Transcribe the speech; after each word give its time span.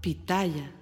Pitaya. 0.00 0.72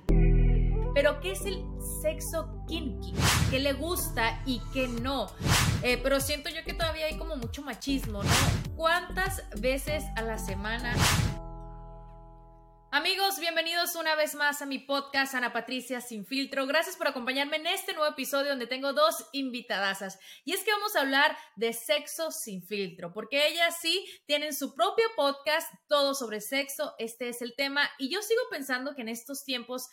Pero 0.95 1.21
¿qué 1.21 1.33
es 1.33 1.45
el 1.45 1.63
sexo 2.01 2.65
kinky? 2.67 3.13
¿Qué 3.51 3.59
le 3.59 3.75
gusta 3.75 4.43
y 4.47 4.63
qué 4.73 4.89
no? 4.89 5.27
Eh, 5.83 6.01
pero 6.03 6.21
siento 6.21 6.49
yo 6.49 6.65
que 6.65 6.73
todavía 6.73 7.07
hay 7.07 7.19
como 7.19 7.37
mucho 7.37 7.63
machismo, 7.63 8.23
¿no? 8.23 8.31
¿Cuántas 8.77 9.43
veces 9.61 10.05
a 10.17 10.23
la 10.23 10.39
semana 10.39 10.95
Amigos, 12.93 13.41
bienvenidos 13.41 13.97
una 13.97 14.15
vez 14.15 14.37
más 14.37 14.63
a 14.63 14.67
mi 14.67 14.79
podcast 14.79 15.35
Ana 15.35 15.53
Patricia 15.53 16.01
Sin 16.01 16.25
Filtro. 16.25 16.67
Gracias 16.67 16.97
por 16.97 17.09
acompañarme 17.09 17.57
en 17.57 17.67
este 17.67 17.93
nuevo 17.93 18.11
episodio 18.11 18.51
donde 18.51 18.69
tengo 18.69 18.93
dos 18.93 19.29
invitadasas. 19.33 20.21
Y 20.45 20.53
es 20.53 20.63
que 20.63 20.71
vamos 20.71 20.95
a 20.95 21.01
hablar 21.01 21.37
de 21.57 21.73
sexo 21.73 22.31
sin 22.31 22.63
filtro, 22.63 23.13
porque 23.13 23.49
ellas 23.49 23.77
sí 23.81 24.07
tienen 24.27 24.55
su 24.55 24.75
propio 24.75 25.05
podcast, 25.17 25.69
todo 25.89 26.15
sobre 26.15 26.41
sexo. 26.41 26.95
Este 26.99 27.29
es 27.29 27.43
el 27.43 27.55
tema. 27.57 27.91
Y 27.99 28.09
yo 28.09 28.23
sigo 28.23 28.41
pensando 28.51 28.95
que 28.95 29.03
en 29.03 29.09
estos 29.09 29.45
tiempos 29.45 29.89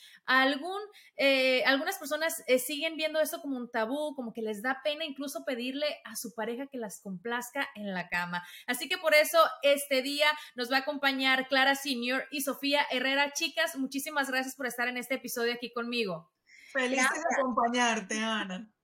eh, 1.17 1.63
algunas 1.66 1.97
personas 1.97 2.44
eh, 2.47 2.59
siguen 2.59 2.95
viendo 2.95 3.19
esto 3.19 3.41
como 3.41 3.57
un 3.57 3.72
tabú, 3.72 4.16
como 4.16 4.33
que 4.33 4.44
les 4.44 4.61
da 4.61 4.81
pena 4.83 5.03
incluso 5.03 5.44
pedirle 5.45 5.88
a 6.05 6.16
su 6.16 6.35
pareja 6.35 6.67
que 6.67 6.78
las 6.78 7.02
complazca 7.02 7.67
en 7.73 7.91
la 7.94 8.07
cama. 8.07 8.45
Así 8.67 8.88
que 8.88 9.00
por 9.00 9.16
eso 9.16 9.39
este 9.63 10.03
día 10.03 10.28
nos 10.55 10.72
va 10.72 10.78
a 10.78 10.81
acompañar 10.81 11.47
Clara 11.47 11.73
Senior 11.73 12.25
y 12.31 12.41
Sofía 12.41 12.82
Herrera. 12.91 13.33
Chicas, 13.33 13.75
muchísimas 13.75 14.29
gracias 14.29 14.55
por 14.55 14.65
estar 14.65 14.87
en 14.87 14.97
este 14.97 15.15
episodio 15.15 15.53
aquí 15.53 15.71
conmigo. 15.71 16.31
Feliz 16.71 16.97
de 16.97 17.35
acompañarte, 17.37 18.19
Ana. 18.19 18.69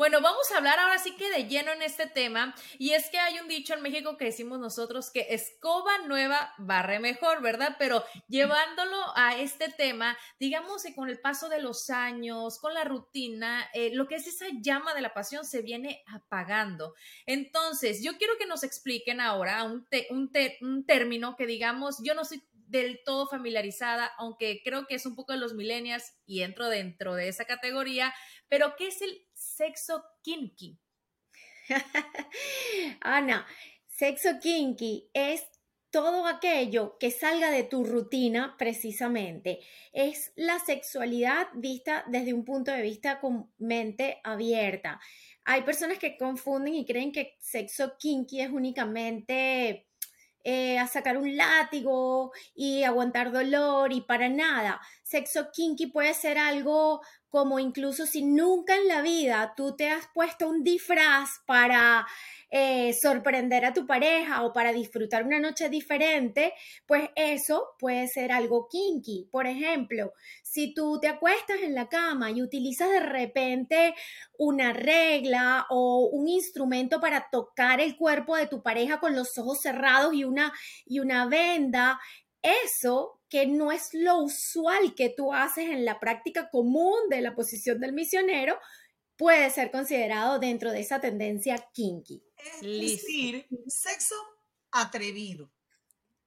Bueno, 0.00 0.22
vamos 0.22 0.50
a 0.50 0.56
hablar 0.56 0.78
ahora 0.78 0.98
sí 0.98 1.14
que 1.14 1.28
de 1.30 1.46
lleno 1.46 1.72
en 1.72 1.82
este 1.82 2.06
tema. 2.06 2.54
Y 2.78 2.92
es 2.92 3.10
que 3.10 3.18
hay 3.18 3.38
un 3.38 3.48
dicho 3.48 3.74
en 3.74 3.82
México 3.82 4.16
que 4.16 4.24
decimos 4.24 4.58
nosotros 4.58 5.10
que 5.10 5.26
escoba 5.28 5.98
nueva 6.06 6.54
barre 6.56 7.00
mejor, 7.00 7.42
¿verdad? 7.42 7.76
Pero 7.78 8.02
llevándolo 8.26 8.96
a 9.14 9.36
este 9.36 9.68
tema, 9.68 10.16
digamos 10.38 10.84
que 10.84 10.94
con 10.94 11.10
el 11.10 11.20
paso 11.20 11.50
de 11.50 11.60
los 11.60 11.90
años, 11.90 12.58
con 12.58 12.72
la 12.72 12.84
rutina, 12.84 13.68
eh, 13.74 13.90
lo 13.92 14.08
que 14.08 14.14
es 14.14 14.26
esa 14.26 14.46
llama 14.62 14.94
de 14.94 15.02
la 15.02 15.12
pasión 15.12 15.44
se 15.44 15.60
viene 15.60 16.02
apagando. 16.06 16.94
Entonces, 17.26 18.02
yo 18.02 18.16
quiero 18.16 18.38
que 18.38 18.46
nos 18.46 18.64
expliquen 18.64 19.20
ahora 19.20 19.64
un, 19.64 19.86
un, 20.08 20.32
un 20.62 20.86
término 20.86 21.36
que 21.36 21.46
digamos, 21.46 21.98
yo 22.02 22.14
no 22.14 22.24
soy 22.24 22.42
del 22.70 23.00
todo 23.04 23.26
familiarizada, 23.26 24.12
aunque 24.18 24.62
creo 24.64 24.86
que 24.86 24.94
es 24.94 25.06
un 25.06 25.16
poco 25.16 25.32
de 25.32 25.38
los 25.38 25.54
millennials 25.54 26.14
y 26.24 26.42
entro 26.42 26.68
dentro 26.68 27.14
de 27.14 27.28
esa 27.28 27.44
categoría, 27.44 28.14
pero 28.48 28.74
¿qué 28.76 28.88
es 28.88 29.02
el 29.02 29.26
sexo 29.34 30.04
kinky? 30.22 30.78
Ana, 33.00 33.46
sexo 33.86 34.38
kinky 34.40 35.10
es 35.12 35.44
todo 35.90 36.26
aquello 36.26 36.96
que 36.98 37.10
salga 37.10 37.50
de 37.50 37.64
tu 37.64 37.84
rutina 37.84 38.54
precisamente. 38.56 39.60
Es 39.92 40.32
la 40.36 40.58
sexualidad 40.60 41.48
vista 41.54 42.04
desde 42.06 42.32
un 42.32 42.44
punto 42.44 42.70
de 42.70 42.82
vista 42.82 43.20
con 43.20 43.52
mente 43.58 44.20
abierta. 44.22 45.00
Hay 45.44 45.62
personas 45.62 45.98
que 45.98 46.16
confunden 46.16 46.74
y 46.74 46.86
creen 46.86 47.10
que 47.10 47.36
sexo 47.40 47.96
kinky 47.98 48.40
es 48.40 48.50
únicamente 48.50 49.89
eh, 50.44 50.78
a 50.78 50.86
sacar 50.86 51.16
un 51.18 51.36
látigo 51.36 52.32
y 52.54 52.82
aguantar 52.84 53.32
dolor 53.32 53.92
y 53.92 54.00
para 54.02 54.28
nada. 54.28 54.80
Sexo 55.10 55.50
kinky 55.52 55.88
puede 55.88 56.14
ser 56.14 56.38
algo 56.38 57.00
como 57.30 57.58
incluso 57.58 58.06
si 58.06 58.22
nunca 58.22 58.76
en 58.76 58.86
la 58.86 59.02
vida 59.02 59.54
tú 59.56 59.74
te 59.74 59.88
has 59.88 60.06
puesto 60.14 60.48
un 60.48 60.62
disfraz 60.62 61.40
para 61.46 62.06
eh, 62.48 62.92
sorprender 62.92 63.64
a 63.64 63.72
tu 63.72 63.88
pareja 63.88 64.44
o 64.44 64.52
para 64.52 64.72
disfrutar 64.72 65.24
una 65.24 65.40
noche 65.40 65.68
diferente, 65.68 66.52
pues 66.86 67.08
eso 67.16 67.70
puede 67.80 68.06
ser 68.06 68.30
algo 68.30 68.68
kinky. 68.68 69.28
Por 69.32 69.48
ejemplo, 69.48 70.12
si 70.44 70.74
tú 70.74 71.00
te 71.00 71.08
acuestas 71.08 71.58
en 71.62 71.74
la 71.74 71.88
cama 71.88 72.30
y 72.30 72.40
utilizas 72.40 72.90
de 72.90 73.00
repente 73.00 73.94
una 74.38 74.72
regla 74.72 75.66
o 75.70 76.08
un 76.12 76.28
instrumento 76.28 77.00
para 77.00 77.30
tocar 77.32 77.80
el 77.80 77.96
cuerpo 77.96 78.36
de 78.36 78.46
tu 78.46 78.62
pareja 78.62 79.00
con 79.00 79.16
los 79.16 79.36
ojos 79.38 79.60
cerrados 79.60 80.14
y 80.14 80.22
una, 80.22 80.52
y 80.86 81.00
una 81.00 81.26
venda, 81.26 81.98
eso 82.42 83.20
que 83.28 83.46
no 83.46 83.70
es 83.72 83.90
lo 83.92 84.18
usual 84.18 84.94
que 84.94 85.08
tú 85.10 85.32
haces 85.32 85.66
en 85.66 85.84
la 85.84 86.00
práctica 86.00 86.50
común 86.50 87.08
de 87.08 87.20
la 87.20 87.34
posición 87.34 87.80
del 87.80 87.92
misionero, 87.92 88.58
puede 89.16 89.50
ser 89.50 89.70
considerado 89.70 90.38
dentro 90.38 90.72
de 90.72 90.80
esa 90.80 91.00
tendencia 91.00 91.56
kinky. 91.72 92.24
Es 92.36 92.60
decir, 92.62 93.46
sexo 93.68 94.14
atrevido. 94.72 95.52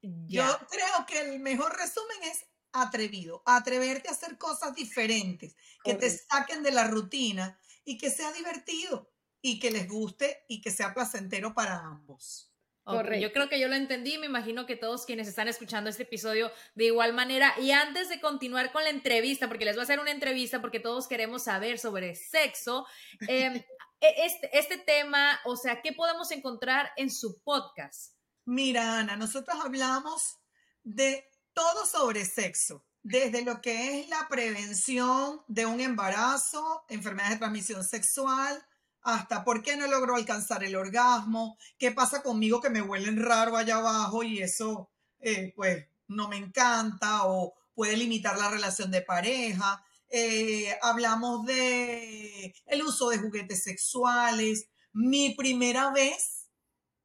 Yo 0.01 0.43
creo 0.69 1.05
que 1.07 1.21
el 1.21 1.39
mejor 1.39 1.77
resumen 1.77 2.17
es 2.23 2.45
atrevido, 2.73 3.41
atreverte 3.45 4.09
a 4.09 4.11
hacer 4.11 4.37
cosas 4.37 4.75
diferentes, 4.75 5.55
que 5.83 5.95
te 5.95 6.09
saquen 6.09 6.61
de 6.61 6.71
la 6.71 6.87
rutina 6.87 7.59
y 7.85 7.97
que 7.97 8.09
sea 8.09 8.31
divertido 8.33 9.11
y 9.41 9.59
que 9.59 9.71
les 9.71 9.87
guste 9.87 10.45
y 10.47 10.61
que 10.61 10.71
sea 10.71 10.93
placentero 10.93 11.53
para 11.53 11.79
ambos. 11.79 12.52
Yo 12.85 13.31
creo 13.31 13.47
que 13.47 13.59
yo 13.59 13.69
lo 13.69 13.75
entendí, 13.75 14.17
me 14.17 14.25
imagino 14.25 14.65
que 14.65 14.75
todos 14.75 15.05
quienes 15.05 15.27
están 15.27 15.47
escuchando 15.47 15.89
este 15.89 16.03
episodio 16.03 16.51
de 16.75 16.85
igual 16.85 17.13
manera. 17.13 17.53
Y 17.59 17.71
antes 17.71 18.09
de 18.09 18.19
continuar 18.19 18.73
con 18.73 18.83
la 18.83 18.89
entrevista, 18.89 19.47
porque 19.47 19.63
les 19.63 19.75
voy 19.75 19.81
a 19.81 19.83
hacer 19.83 19.99
una 19.99 20.11
entrevista 20.11 20.59
porque 20.59 20.81
todos 20.81 21.07
queremos 21.07 21.43
saber 21.43 21.79
sobre 21.79 22.15
sexo, 22.15 22.85
em, 23.27 23.55
e, 24.01 24.25
este, 24.25 24.57
este 24.57 24.77
tema, 24.77 25.39
o 25.45 25.55
sea, 25.55 25.81
¿qué 25.81 25.93
podemos 25.93 26.31
encontrar 26.31 26.91
en 26.97 27.09
su 27.09 27.41
podcast? 27.43 28.15
Mira, 28.45 28.99
Ana, 28.99 29.15
nosotros 29.15 29.57
hablamos 29.63 30.39
de 30.83 31.25
todo 31.53 31.85
sobre 31.85 32.25
sexo, 32.25 32.85
desde 33.01 33.45
lo 33.45 33.61
que 33.61 34.01
es 34.01 34.09
la 34.09 34.27
prevención 34.29 35.41
de 35.47 35.65
un 35.65 35.79
embarazo, 35.79 36.83
enfermedades 36.89 37.35
de 37.35 37.39
transmisión 37.39 37.83
sexual, 37.85 38.61
hasta 39.03 39.43
por 39.43 39.61
qué 39.61 39.75
no 39.75 39.87
logro 39.87 40.15
alcanzar 40.15 40.63
el 40.63 40.75
orgasmo, 40.75 41.57
qué 41.77 41.91
pasa 41.91 42.23
conmigo 42.23 42.61
que 42.61 42.69
me 42.69 42.81
huelen 42.81 43.21
raro 43.21 43.57
allá 43.57 43.77
abajo 43.77 44.23
y 44.23 44.41
eso 44.41 44.89
eh, 45.19 45.53
pues 45.55 45.87
no 46.07 46.29
me 46.29 46.37
encanta 46.37 47.25
o 47.25 47.53
puede 47.75 47.97
limitar 47.97 48.37
la 48.37 48.49
relación 48.49 48.91
de 48.91 49.01
pareja. 49.01 49.83
Eh, 50.09 50.77
hablamos 50.81 51.45
de 51.45 52.53
el 52.65 52.83
uso 52.83 53.09
de 53.09 53.17
juguetes 53.17 53.63
sexuales, 53.63 54.69
mi 54.93 55.33
primera 55.35 55.91
vez 55.91 56.49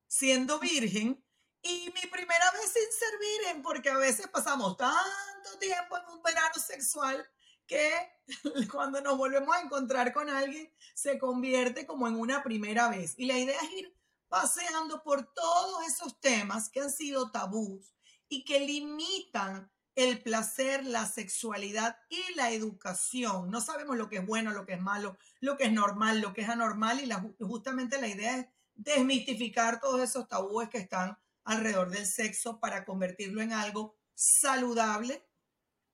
siendo 0.07 0.59
virgen 0.61 1.25
y 1.63 1.91
mi 1.95 2.11
primera 2.11 2.51
vez 2.53 2.73
sin 2.73 2.93
ser 2.99 3.19
virgen, 3.19 3.63
porque 3.63 3.91
a 3.91 3.97
veces 3.97 4.29
pasamos 4.29 4.77
tanto 4.77 5.59
tiempo 5.59 5.97
en 5.97 6.15
un 6.15 6.23
verano 6.23 6.55
sexual 6.55 7.27
que 7.69 7.93
cuando 8.73 9.01
nos 9.01 9.17
volvemos 9.17 9.55
a 9.55 9.61
encontrar 9.61 10.13
con 10.13 10.29
alguien 10.29 10.73
se 10.95 11.19
convierte 11.19 11.87
como 11.87 12.09
en 12.09 12.17
una 12.17 12.43
primera 12.43 12.89
vez. 12.89 13.15
Y 13.17 13.27
la 13.27 13.39
idea 13.39 13.61
es 13.61 13.73
ir 13.73 13.95
paseando 14.29 15.03
por 15.05 15.33
todos 15.33 15.87
esos 15.87 16.19
temas 16.21 16.69
que 16.69 16.81
han 16.81 16.91
sido 16.91 17.31
tabús 17.31 17.95
y 18.29 18.45
que 18.45 18.61
limitan 18.61 19.71
el 19.95 20.23
placer, 20.23 20.85
la 20.85 21.07
sexualidad 21.07 21.99
y 22.09 22.35
la 22.35 22.51
educación. 22.51 23.51
No 23.51 23.61
sabemos 23.61 23.97
lo 23.97 24.09
que 24.09 24.19
es 24.19 24.27
bueno, 24.27 24.53
lo 24.53 24.65
que 24.65 24.75
es 24.75 24.81
malo, 24.81 25.17
lo 25.41 25.57
que 25.57 25.65
es 25.65 25.73
normal, 25.73 26.21
lo 26.21 26.33
que 26.33 26.43
es 26.43 26.49
anormal 26.49 27.01
y 27.01 27.45
justamente 27.45 28.01
la 28.01 28.09
idea 28.09 28.39
es 28.39 28.47
desmistificar 28.75 29.81
todos 29.81 30.01
esos 30.01 30.29
tabúes 30.29 30.69
que 30.69 30.79
están 30.79 31.19
alrededor 31.43 31.91
del 31.91 32.07
sexo 32.07 32.61
para 32.61 32.85
convertirlo 32.85 33.43
en 33.43 33.53
algo 33.53 33.97
saludable, 34.15 35.27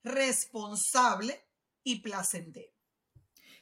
responsable 0.02 1.43
y 1.84 2.00
placentero. 2.00 2.74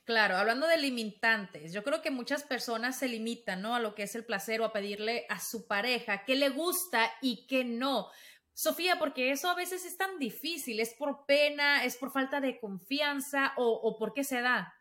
Claro, 0.04 0.36
hablando 0.36 0.66
de 0.66 0.78
limitantes, 0.78 1.72
yo 1.72 1.84
creo 1.84 2.02
que 2.02 2.10
muchas 2.10 2.42
personas 2.42 2.98
se 2.98 3.06
limitan, 3.06 3.62
¿no? 3.62 3.76
A 3.76 3.80
lo 3.80 3.94
que 3.94 4.02
es 4.02 4.14
el 4.16 4.24
placer 4.24 4.60
o 4.60 4.64
a 4.64 4.72
pedirle 4.72 5.26
a 5.28 5.38
su 5.38 5.68
pareja 5.68 6.24
qué 6.24 6.34
le 6.34 6.48
gusta 6.48 7.12
y 7.20 7.46
qué 7.46 7.64
no. 7.64 8.08
Sofía, 8.52 8.98
porque 8.98 9.30
eso 9.30 9.48
a 9.48 9.54
veces 9.54 9.84
es 9.84 9.96
tan 9.96 10.18
difícil, 10.18 10.80
es 10.80 10.94
por 10.94 11.24
pena, 11.24 11.84
es 11.84 11.96
por 11.96 12.10
falta 12.10 12.40
de 12.40 12.58
confianza 12.58 13.52
o, 13.56 13.96
por 13.96 14.12
qué 14.12 14.24
se 14.24 14.40
da. 14.40 14.74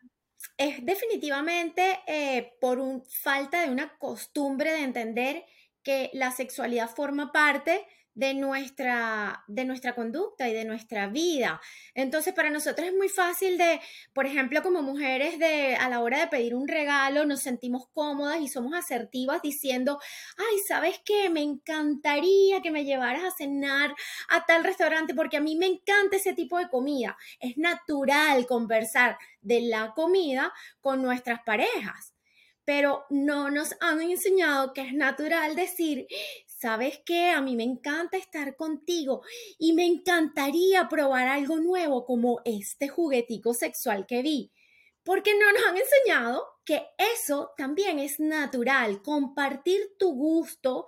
Es 0.56 0.84
definitivamente 0.84 2.00
eh, 2.08 2.54
por 2.60 2.80
un, 2.80 3.04
falta 3.04 3.62
de 3.62 3.70
una 3.70 3.96
costumbre 3.98 4.72
de 4.72 4.82
entender 4.82 5.44
que 5.84 6.10
la 6.14 6.32
sexualidad 6.32 6.90
forma 6.90 7.30
parte 7.30 7.86
de 8.14 8.34
nuestra, 8.34 9.44
de 9.48 9.64
nuestra 9.64 9.94
conducta 9.94 10.48
y 10.48 10.52
de 10.52 10.64
nuestra 10.64 11.08
vida. 11.08 11.60
Entonces, 11.94 12.34
para 12.34 12.50
nosotros 12.50 12.86
es 12.86 12.94
muy 12.94 13.08
fácil 13.08 13.56
de, 13.56 13.80
por 14.12 14.26
ejemplo, 14.26 14.62
como 14.62 14.82
mujeres, 14.82 15.38
de 15.38 15.76
a 15.76 15.88
la 15.88 16.00
hora 16.00 16.20
de 16.20 16.26
pedir 16.26 16.54
un 16.54 16.68
regalo, 16.68 17.24
nos 17.24 17.40
sentimos 17.40 17.88
cómodas 17.92 18.40
y 18.40 18.48
somos 18.48 18.74
asertivas 18.74 19.40
diciendo, 19.42 19.98
ay, 20.36 20.58
¿sabes 20.66 21.00
qué? 21.04 21.30
Me 21.30 21.42
encantaría 21.42 22.60
que 22.62 22.70
me 22.70 22.84
llevaras 22.84 23.24
a 23.24 23.30
cenar 23.30 23.94
a 24.28 24.44
tal 24.44 24.64
restaurante 24.64 25.14
porque 25.14 25.38
a 25.38 25.40
mí 25.40 25.56
me 25.56 25.66
encanta 25.66 26.16
ese 26.16 26.34
tipo 26.34 26.58
de 26.58 26.68
comida. 26.68 27.16
Es 27.40 27.56
natural 27.56 28.46
conversar 28.46 29.16
de 29.40 29.62
la 29.62 29.92
comida 29.94 30.52
con 30.80 31.02
nuestras 31.02 31.40
parejas 31.42 32.14
pero 32.64 33.04
no 33.10 33.50
nos 33.50 33.74
han 33.80 34.00
enseñado 34.00 34.72
que 34.72 34.82
es 34.82 34.94
natural 34.94 35.56
decir, 35.56 36.06
¿sabes 36.62 37.00
qué? 37.04 37.30
A 37.30 37.42
mí 37.42 37.56
me 37.56 37.64
encanta 37.64 38.16
estar 38.16 38.54
contigo 38.56 39.22
y 39.58 39.72
me 39.72 39.84
encantaría 39.84 40.88
probar 40.88 41.26
algo 41.26 41.58
nuevo 41.58 42.04
como 42.04 42.40
este 42.44 42.88
juguetico 42.88 43.52
sexual 43.52 44.06
que 44.06 44.22
vi. 44.22 44.52
Porque 45.02 45.34
no 45.34 45.50
nos 45.52 45.64
han 45.66 45.76
enseñado 45.76 46.44
que 46.64 46.86
eso 47.16 47.50
también 47.56 47.98
es 47.98 48.20
natural, 48.20 49.02
compartir 49.02 49.80
tu 49.98 50.14
gusto 50.14 50.86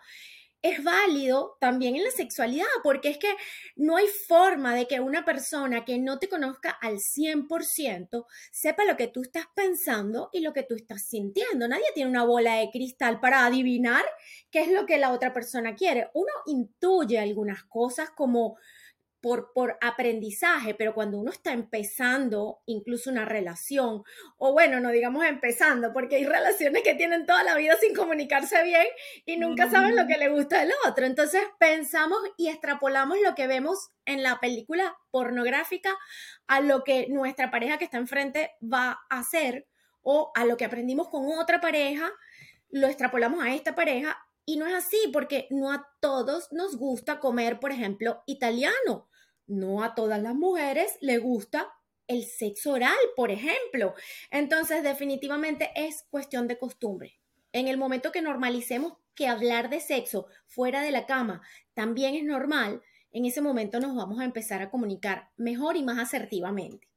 es 0.65 0.83
válido 0.83 1.59
también 1.61 1.95
en 1.95 2.05
la 2.05 2.11
sexualidad, 2.11 2.65
porque 2.83 3.11
es 3.11 3.19
que 3.19 3.37
no 3.77 3.97
hay 3.97 4.07
forma 4.27 4.75
de 4.75 4.87
que 4.89 4.99
una 4.99 5.23
persona 5.23 5.85
que 5.85 5.99
no 5.99 6.19
te 6.19 6.27
conozca 6.27 6.71
al 6.71 6.97
100% 6.97 8.25
sepa 8.51 8.87
lo 8.87 8.97
que 8.97 9.09
tú 9.09 9.21
estás 9.21 9.45
pensando 9.55 10.31
y 10.33 10.41
lo 10.41 10.55
que 10.55 10.63
tú 10.63 10.75
estás 10.75 11.07
sintiendo. 11.07 11.69
Nadie 11.69 11.85
tiene 11.95 12.09
una 12.09 12.25
bola 12.25 12.55
de 12.57 12.71
cristal 12.71 13.21
para 13.21 13.45
adivinar 13.45 14.07
qué 14.51 14.63
es 14.63 14.71
lo 14.71 14.87
que 14.87 14.97
la 14.97 15.13
otra 15.13 15.35
persona 15.35 15.75
quiere. 15.75 16.09
Uno 16.15 16.33
intuye 16.47 17.19
algunas 17.19 17.65
cosas 17.65 18.09
como 18.09 18.57
por, 19.25 19.79
aprendizaje, 19.81 20.75
pero 20.75 20.93
cuando 20.93 21.19
uno 21.19 21.31
está 21.31 21.53
empezando 21.53 22.61
incluso 22.67 23.09
una 23.09 23.25
relación, 23.25 24.03
o 24.37 24.53
bueno, 24.53 24.81
no 24.81 24.91
digamos 24.91 25.25
empezando, 25.25 25.95
porque 25.95 26.17
hay 26.17 26.27
relaciones 26.27 26.83
que 26.83 26.95
tienen 26.95 27.25
toda 27.25 27.43
la 27.43 27.57
vida 27.57 27.75
sin 27.81 27.95
comunicarse 27.95 28.63
bien 28.63 28.87
y 29.25 29.39
nunca 29.39 29.71
saben 29.71 29.97
lo 29.97 30.07
que 30.07 30.19
le 30.19 30.29
gusta 30.29 30.61
del 30.61 30.73
otro. 30.87 31.07
Entonces 31.07 31.41
pensamos 31.59 32.19
y 32.37 32.49
extrapolamos 32.49 33.17
lo 33.25 33.35
que 33.35 33.47
vemos 33.47 33.93
en 34.05 34.23
la 34.23 34.41
película 34.41 34.95
pornográfica 35.11 35.97
a 36.47 36.61
lo 36.61 36.85
que 36.85 37.07
nuestra 37.09 37.51
pareja 37.51 37.79
que 37.79 37.85
está 37.85 37.97
enfrente 37.97 38.51
va 38.63 39.01
a 39.09 39.21
hacer 39.21 39.67
o 40.03 40.33
a 40.35 40.45
lo 40.45 40.59
que 40.59 40.67
aprendimos 40.67 41.09
con 41.09 41.27
otra 41.39 41.63
pareja, 41.63 42.13
lo 42.69 42.89
extrapolamos 42.89 43.43
a 43.43 43.55
esta 43.55 43.75
pareja 43.75 44.19
y 44.45 44.59
no 44.59 44.67
es 44.67 44.75
así 44.75 44.99
porque 45.15 45.47
no 45.49 45.73
a 45.73 45.89
todos 46.01 46.53
nos 46.53 46.77
gusta 46.77 47.21
comer, 47.21 47.59
por 47.59 47.73
ejemplo, 47.73 48.23
italiano 48.27 49.09
no 49.47 49.83
a 49.83 49.95
todas 49.95 50.21
las 50.23 50.35
mujeres 50.35 50.97
le 51.01 51.19
gusta 51.19 51.73
el 52.07 52.25
sexo 52.25 52.73
oral, 52.73 52.97
por 53.17 53.31
ejemplo. 53.31 53.95
Entonces, 54.31 54.83
definitivamente 54.83 55.71
es 55.75 56.05
cuestión 56.11 56.49
de 56.49 56.59
costumbre. 56.59 57.19
En 57.53 57.69
el 57.69 57.79
momento 57.79 58.13
que 58.13 58.23
normalicemos 58.23 58.95
que 59.15 59.29
hablar 59.29 59.71
de 59.71 59.81
sexo 59.81 60.27
fuera 60.47 60.83
de 60.83 60.91
la 60.91 61.07
cama 61.07 61.41
también 61.73 62.15
es 62.15 62.25
normal, 62.25 62.83
en 63.13 63.25
ese 63.25 63.41
momento 63.41 63.79
nos 63.79 63.95
vamos 63.95 64.19
a 64.19 64.25
empezar 64.25 64.61
a 64.61 64.71
comunicar 64.71 65.31
mejor 65.37 65.77
y 65.77 65.85
más 65.85 65.99
asertivamente. 65.99 66.89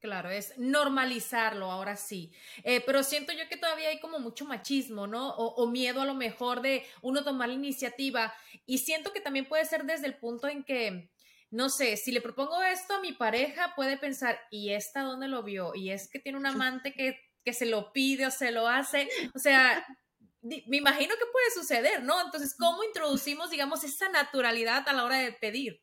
Claro, 0.00 0.30
es 0.30 0.56
normalizarlo 0.56 1.70
ahora 1.70 1.96
sí. 1.96 2.32
Eh, 2.64 2.82
pero 2.86 3.02
siento 3.02 3.32
yo 3.32 3.48
que 3.48 3.56
todavía 3.56 3.88
hay 3.88 3.98
como 3.98 4.18
mucho 4.18 4.44
machismo, 4.44 5.06
¿no? 5.06 5.30
O, 5.30 5.54
o, 5.54 5.66
miedo 5.66 6.00
a 6.00 6.06
lo 6.06 6.14
mejor 6.14 6.62
de 6.62 6.84
uno 7.02 7.24
tomar 7.24 7.48
la 7.48 7.54
iniciativa. 7.54 8.32
Y 8.66 8.78
siento 8.78 9.12
que 9.12 9.20
también 9.20 9.46
puede 9.46 9.64
ser 9.64 9.84
desde 9.84 10.06
el 10.06 10.16
punto 10.16 10.48
en 10.48 10.64
que 10.64 11.10
no 11.56 11.70
sé, 11.70 11.96
si 11.96 12.12
le 12.12 12.20
propongo 12.20 12.62
esto 12.62 12.94
a 12.94 13.00
mi 13.00 13.12
pareja, 13.12 13.72
puede 13.74 13.96
pensar, 13.96 14.38
¿y 14.50 14.72
esta 14.72 15.00
dónde 15.00 15.26
lo 15.26 15.42
vio? 15.42 15.74
Y 15.74 15.90
es 15.90 16.06
que 16.06 16.18
tiene 16.18 16.36
un 16.36 16.44
amante 16.44 16.92
que, 16.92 17.18
que 17.42 17.54
se 17.54 17.64
lo 17.64 17.94
pide 17.94 18.26
o 18.26 18.30
se 18.30 18.50
lo 18.50 18.68
hace. 18.68 19.08
O 19.34 19.38
sea, 19.38 19.86
me 20.42 20.76
imagino 20.76 21.14
que 21.14 21.32
puede 21.32 21.50
suceder, 21.54 22.02
¿no? 22.02 22.20
Entonces, 22.20 22.54
¿cómo 22.58 22.84
introducimos, 22.84 23.48
digamos, 23.48 23.84
esa 23.84 24.10
naturalidad 24.10 24.86
a 24.86 24.92
la 24.92 25.04
hora 25.04 25.16
de 25.16 25.32
pedir? 25.32 25.80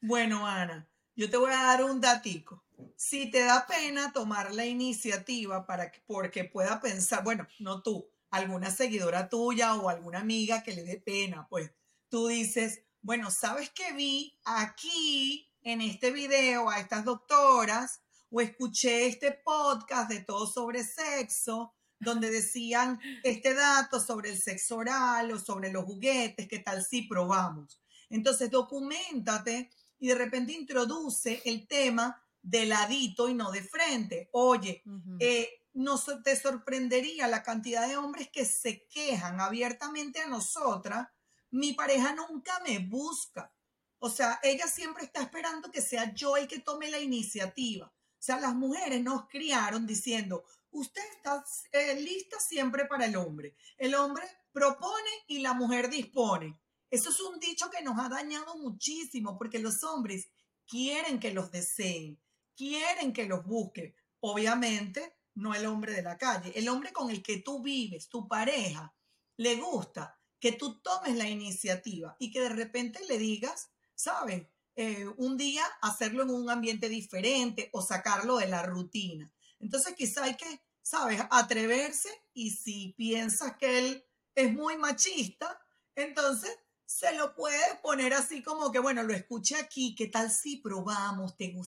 Bueno, 0.00 0.46
Ana, 0.46 0.88
yo 1.14 1.28
te 1.28 1.36
voy 1.36 1.52
a 1.52 1.62
dar 1.62 1.84
un 1.84 2.00
datico. 2.00 2.64
Si 2.96 3.30
te 3.30 3.44
da 3.44 3.66
pena 3.66 4.14
tomar 4.14 4.54
la 4.54 4.64
iniciativa 4.64 5.66
para 5.66 5.92
que, 5.92 6.00
porque 6.06 6.44
pueda 6.44 6.80
pensar, 6.80 7.22
bueno, 7.22 7.46
no 7.58 7.82
tú, 7.82 8.10
alguna 8.30 8.70
seguidora 8.70 9.28
tuya 9.28 9.74
o 9.74 9.90
alguna 9.90 10.20
amiga 10.20 10.62
que 10.62 10.72
le 10.72 10.84
dé 10.84 10.96
pena, 10.96 11.46
pues 11.50 11.70
tú 12.08 12.28
dices, 12.28 12.86
bueno, 13.02 13.32
¿sabes 13.32 13.70
qué 13.70 13.92
vi 13.92 14.38
aquí 14.44 15.50
en 15.62 15.80
este 15.80 16.12
video 16.12 16.70
a 16.70 16.78
estas 16.78 17.04
doctoras 17.04 18.00
o 18.30 18.40
escuché 18.40 19.06
este 19.06 19.32
podcast 19.32 20.08
de 20.08 20.20
todo 20.20 20.46
sobre 20.46 20.84
sexo 20.84 21.74
donde 21.98 22.30
decían 22.30 23.00
este 23.24 23.54
dato 23.54 24.00
sobre 24.00 24.30
el 24.30 24.38
sexo 24.38 24.76
oral 24.76 25.32
o 25.32 25.38
sobre 25.38 25.72
los 25.72 25.84
juguetes, 25.84 26.48
qué 26.48 26.60
tal 26.60 26.84
si 26.84 27.02
probamos? 27.02 27.80
Entonces, 28.08 28.50
documentate 28.50 29.70
y 29.98 30.08
de 30.08 30.14
repente 30.14 30.52
introduce 30.52 31.42
el 31.44 31.66
tema 31.66 32.22
de 32.40 32.66
ladito 32.66 33.28
y 33.28 33.34
no 33.34 33.50
de 33.50 33.62
frente. 33.62 34.28
Oye, 34.32 34.82
eh, 35.18 35.48
no 35.74 36.00
te 36.24 36.36
sorprendería 36.36 37.26
la 37.28 37.42
cantidad 37.42 37.88
de 37.88 37.96
hombres 37.96 38.30
que 38.32 38.44
se 38.44 38.86
quejan 38.88 39.40
abiertamente 39.40 40.20
a 40.20 40.28
nosotras 40.28 41.08
mi 41.52 41.74
pareja 41.74 42.14
nunca 42.14 42.60
me 42.66 42.78
busca. 42.78 43.54
O 43.98 44.10
sea, 44.10 44.40
ella 44.42 44.66
siempre 44.66 45.04
está 45.04 45.22
esperando 45.22 45.70
que 45.70 45.80
sea 45.80 46.12
yo 46.12 46.36
el 46.36 46.48
que 46.48 46.58
tome 46.58 46.90
la 46.90 46.98
iniciativa. 46.98 47.86
O 47.86 48.22
sea, 48.24 48.40
las 48.40 48.54
mujeres 48.54 49.02
nos 49.02 49.28
criaron 49.28 49.86
diciendo, 49.86 50.44
usted 50.70 51.02
está 51.16 51.44
eh, 51.72 52.00
lista 52.00 52.40
siempre 52.40 52.86
para 52.86 53.06
el 53.06 53.16
hombre. 53.16 53.54
El 53.76 53.94
hombre 53.94 54.24
propone 54.52 55.10
y 55.28 55.38
la 55.40 55.52
mujer 55.52 55.88
dispone. 55.90 56.58
Eso 56.90 57.10
es 57.10 57.20
un 57.20 57.38
dicho 57.38 57.70
que 57.70 57.82
nos 57.82 57.98
ha 57.98 58.08
dañado 58.08 58.56
muchísimo 58.56 59.38
porque 59.38 59.58
los 59.58 59.84
hombres 59.84 60.28
quieren 60.66 61.20
que 61.20 61.32
los 61.32 61.50
deseen, 61.52 62.18
quieren 62.56 63.12
que 63.12 63.26
los 63.26 63.44
busquen. 63.44 63.94
Obviamente, 64.20 65.16
no 65.34 65.54
el 65.54 65.66
hombre 65.66 65.92
de 65.92 66.02
la 66.02 66.16
calle. 66.16 66.52
El 66.54 66.68
hombre 66.68 66.92
con 66.92 67.10
el 67.10 67.22
que 67.22 67.38
tú 67.38 67.62
vives, 67.62 68.08
tu 68.08 68.26
pareja, 68.26 68.94
le 69.36 69.56
gusta 69.56 70.18
que 70.42 70.50
tú 70.50 70.80
tomes 70.80 71.14
la 71.16 71.28
iniciativa 71.28 72.16
y 72.18 72.32
que 72.32 72.40
de 72.40 72.48
repente 72.48 72.98
le 73.06 73.16
digas, 73.16 73.70
¿sabes? 73.94 74.48
Eh, 74.74 75.06
un 75.16 75.36
día 75.36 75.64
hacerlo 75.80 76.24
en 76.24 76.30
un 76.30 76.50
ambiente 76.50 76.88
diferente 76.88 77.70
o 77.72 77.80
sacarlo 77.80 78.38
de 78.38 78.48
la 78.48 78.64
rutina. 78.64 79.32
Entonces 79.60 79.94
quizá 79.94 80.24
hay 80.24 80.34
que, 80.34 80.60
¿sabes? 80.82 81.22
Atreverse 81.30 82.08
y 82.34 82.50
si 82.50 82.92
piensas 82.98 83.56
que 83.56 83.78
él 83.78 84.04
es 84.34 84.52
muy 84.52 84.76
machista, 84.78 85.60
entonces 85.94 86.50
se 86.86 87.14
lo 87.14 87.36
puede 87.36 87.76
poner 87.80 88.12
así 88.12 88.42
como 88.42 88.72
que, 88.72 88.80
bueno, 88.80 89.04
lo 89.04 89.14
escuché 89.14 89.54
aquí, 89.54 89.94
¿qué 89.94 90.08
tal 90.08 90.28
si 90.28 90.56
probamos? 90.56 91.36
¿Te 91.36 91.52
gusta? 91.52 91.71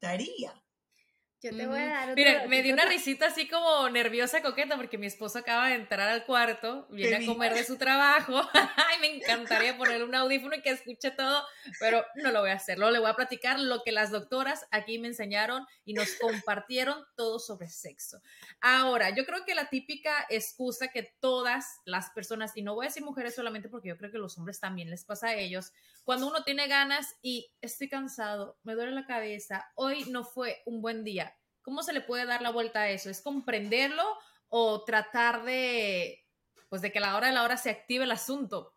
Estaría. 0.00 0.52
Yo 1.40 1.56
te 1.56 1.66
voy 1.68 1.78
a 1.78 1.86
dar 1.86 2.02
otro 2.10 2.14
Miren, 2.16 2.48
me 2.48 2.62
dio 2.64 2.74
una 2.74 2.84
risita 2.84 3.26
así 3.26 3.48
como 3.48 3.88
nerviosa, 3.90 4.42
coqueta, 4.42 4.76
porque 4.76 4.98
mi 4.98 5.06
esposo 5.06 5.38
acaba 5.38 5.68
de 5.68 5.76
entrar 5.76 6.08
al 6.08 6.24
cuarto, 6.24 6.88
viene 6.90 7.24
a 7.24 7.26
comer 7.26 7.54
de 7.54 7.62
su 7.62 7.78
trabajo. 7.78 8.42
Ay, 8.54 8.98
me 9.00 9.16
encantaría 9.16 9.78
ponerle 9.78 10.04
un 10.04 10.16
audífono 10.16 10.56
y 10.56 10.62
que 10.62 10.70
escuche 10.70 11.12
todo, 11.12 11.44
pero 11.78 12.04
no 12.16 12.32
lo 12.32 12.40
voy 12.40 12.50
a 12.50 12.54
hacer. 12.54 12.78
Luego 12.78 12.90
le 12.90 12.98
voy 12.98 13.08
a 13.08 13.14
platicar 13.14 13.60
lo 13.60 13.84
que 13.84 13.92
las 13.92 14.10
doctoras 14.10 14.66
aquí 14.72 14.98
me 14.98 15.06
enseñaron 15.06 15.64
y 15.84 15.94
nos 15.94 16.10
compartieron 16.16 17.04
todo 17.16 17.38
sobre 17.38 17.68
sexo. 17.68 18.20
Ahora, 18.60 19.10
yo 19.10 19.24
creo 19.24 19.44
que 19.44 19.54
la 19.54 19.68
típica 19.68 20.26
excusa 20.30 20.88
que 20.88 21.14
todas 21.20 21.80
las 21.84 22.10
personas, 22.10 22.56
y 22.56 22.62
no 22.62 22.74
voy 22.74 22.86
a 22.86 22.88
decir 22.88 23.04
mujeres 23.04 23.36
solamente 23.36 23.68
porque 23.68 23.90
yo 23.90 23.96
creo 23.96 24.10
que 24.10 24.18
los 24.18 24.36
hombres 24.38 24.58
también 24.58 24.90
les 24.90 25.04
pasa 25.04 25.28
a 25.28 25.34
ellos, 25.34 25.72
cuando 26.02 26.26
uno 26.26 26.42
tiene 26.42 26.66
ganas 26.66 27.14
y 27.22 27.52
estoy 27.60 27.88
cansado, 27.88 28.58
me 28.64 28.74
duele 28.74 28.90
la 28.90 29.06
cabeza, 29.06 29.70
hoy 29.76 30.04
no 30.10 30.24
fue 30.24 30.62
un 30.66 30.82
buen 30.82 31.04
día. 31.04 31.27
¿Cómo 31.68 31.82
se 31.82 31.92
le 31.92 32.00
puede 32.00 32.24
dar 32.24 32.40
la 32.40 32.48
vuelta 32.48 32.80
a 32.80 32.88
eso? 32.88 33.10
¿Es 33.10 33.20
comprenderlo 33.20 34.02
o 34.48 34.84
tratar 34.84 35.44
de, 35.44 36.24
pues 36.70 36.80
de 36.80 36.90
que 36.90 36.96
a 36.96 37.02
la 37.02 37.14
hora 37.14 37.26
de 37.26 37.34
la 37.34 37.42
hora 37.42 37.58
se 37.58 37.68
active 37.68 38.04
el 38.04 38.10
asunto? 38.10 38.74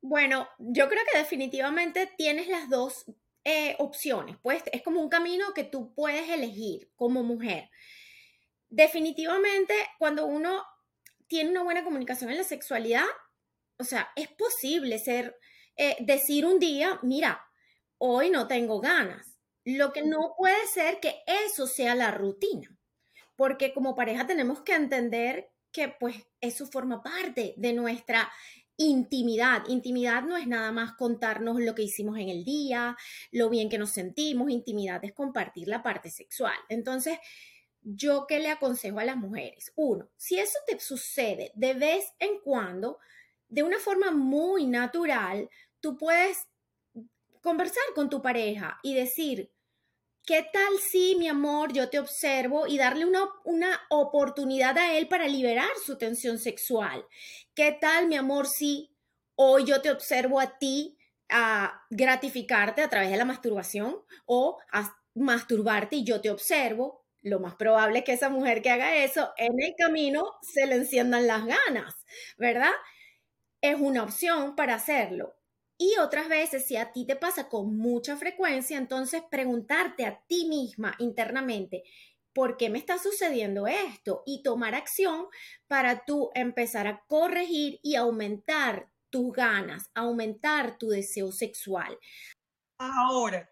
Bueno, 0.00 0.48
yo 0.56 0.88
creo 0.88 1.02
que 1.12 1.18
definitivamente 1.18 2.10
tienes 2.16 2.48
las 2.48 2.70
dos 2.70 3.04
eh, 3.44 3.76
opciones. 3.78 4.38
Pues 4.42 4.62
es 4.72 4.80
como 4.80 5.02
un 5.02 5.10
camino 5.10 5.52
que 5.52 5.64
tú 5.64 5.92
puedes 5.94 6.30
elegir 6.30 6.90
como 6.96 7.22
mujer. 7.22 7.68
Definitivamente, 8.70 9.74
cuando 9.98 10.24
uno 10.24 10.64
tiene 11.26 11.50
una 11.50 11.62
buena 11.62 11.84
comunicación 11.84 12.30
en 12.30 12.38
la 12.38 12.44
sexualidad, 12.44 13.04
o 13.78 13.84
sea, 13.84 14.10
es 14.16 14.28
posible 14.28 14.98
ser, 14.98 15.38
eh, 15.76 15.98
decir 16.00 16.46
un 16.46 16.58
día, 16.58 16.98
mira, 17.02 17.46
hoy 17.98 18.30
no 18.30 18.48
tengo 18.48 18.80
ganas. 18.80 19.31
Lo 19.64 19.92
que 19.92 20.02
no 20.02 20.34
puede 20.36 20.66
ser 20.66 21.00
que 21.00 21.22
eso 21.26 21.66
sea 21.66 21.94
la 21.94 22.10
rutina, 22.10 22.76
porque 23.36 23.72
como 23.72 23.94
pareja 23.94 24.26
tenemos 24.26 24.62
que 24.62 24.74
entender 24.74 25.50
que 25.70 25.88
pues 25.88 26.16
eso 26.40 26.66
forma 26.66 27.02
parte 27.02 27.54
de 27.56 27.72
nuestra 27.72 28.30
intimidad. 28.76 29.62
Intimidad 29.68 30.22
no 30.22 30.36
es 30.36 30.46
nada 30.46 30.72
más 30.72 30.94
contarnos 30.94 31.60
lo 31.60 31.74
que 31.74 31.82
hicimos 31.82 32.18
en 32.18 32.28
el 32.28 32.44
día, 32.44 32.96
lo 33.30 33.48
bien 33.48 33.68
que 33.68 33.78
nos 33.78 33.90
sentimos, 33.90 34.50
intimidad 34.50 35.04
es 35.04 35.12
compartir 35.12 35.68
la 35.68 35.82
parte 35.82 36.10
sexual. 36.10 36.56
Entonces, 36.68 37.18
yo 37.82 38.26
qué 38.26 38.38
le 38.38 38.50
aconsejo 38.50 38.98
a 38.98 39.04
las 39.04 39.16
mujeres? 39.16 39.72
Uno, 39.76 40.08
si 40.16 40.38
eso 40.38 40.58
te 40.66 40.78
sucede 40.78 41.52
de 41.54 41.74
vez 41.74 42.12
en 42.18 42.38
cuando, 42.40 42.98
de 43.48 43.62
una 43.62 43.78
forma 43.78 44.10
muy 44.10 44.66
natural, 44.66 45.48
tú 45.80 45.96
puedes 45.96 46.48
conversar 47.42 47.82
con 47.94 48.08
tu 48.08 48.22
pareja 48.22 48.78
y 48.82 48.94
decir, 48.94 49.52
¿qué 50.24 50.46
tal 50.52 50.78
si, 50.78 51.16
mi 51.16 51.28
amor, 51.28 51.72
yo 51.72 51.90
te 51.90 51.98
observo 51.98 52.66
y 52.66 52.78
darle 52.78 53.04
una, 53.04 53.24
una 53.44 53.80
oportunidad 53.90 54.78
a 54.78 54.96
él 54.96 55.08
para 55.08 55.26
liberar 55.26 55.70
su 55.84 55.98
tensión 55.98 56.38
sexual? 56.38 57.04
¿Qué 57.54 57.76
tal, 57.78 58.06
mi 58.06 58.16
amor, 58.16 58.46
si 58.46 58.96
hoy 59.34 59.64
yo 59.64 59.82
te 59.82 59.90
observo 59.90 60.40
a 60.40 60.58
ti 60.58 60.96
a 61.28 61.82
gratificarte 61.90 62.82
a 62.82 62.88
través 62.88 63.10
de 63.10 63.16
la 63.16 63.24
masturbación 63.24 63.96
o 64.26 64.58
a 64.72 64.96
masturbarte 65.14 65.96
y 65.96 66.04
yo 66.04 66.20
te 66.20 66.30
observo? 66.30 67.04
Lo 67.22 67.40
más 67.40 67.54
probable 67.56 68.00
es 68.00 68.04
que 68.04 68.12
esa 68.12 68.30
mujer 68.30 68.62
que 68.62 68.70
haga 68.70 68.96
eso 69.04 69.32
en 69.36 69.60
el 69.60 69.74
camino 69.76 70.32
se 70.42 70.66
le 70.66 70.76
enciendan 70.76 71.26
las 71.26 71.44
ganas, 71.44 71.94
¿verdad? 72.36 72.72
Es 73.60 73.76
una 73.80 74.02
opción 74.02 74.56
para 74.56 74.74
hacerlo. 74.74 75.36
Y 75.84 75.98
otras 75.98 76.28
veces, 76.28 76.64
si 76.64 76.76
a 76.76 76.92
ti 76.92 77.04
te 77.04 77.16
pasa 77.16 77.48
con 77.48 77.76
mucha 77.76 78.16
frecuencia, 78.16 78.78
entonces 78.78 79.20
preguntarte 79.28 80.06
a 80.06 80.22
ti 80.28 80.46
misma 80.46 80.94
internamente, 81.00 81.82
¿por 82.32 82.56
qué 82.56 82.70
me 82.70 82.78
está 82.78 82.98
sucediendo 82.98 83.66
esto? 83.66 84.22
Y 84.24 84.44
tomar 84.44 84.76
acción 84.76 85.26
para 85.66 86.04
tú 86.04 86.30
empezar 86.36 86.86
a 86.86 87.02
corregir 87.08 87.80
y 87.82 87.96
aumentar 87.96 88.92
tus 89.10 89.32
ganas, 89.32 89.90
aumentar 89.92 90.78
tu 90.78 90.90
deseo 90.90 91.32
sexual. 91.32 91.98
Ahora, 92.78 93.50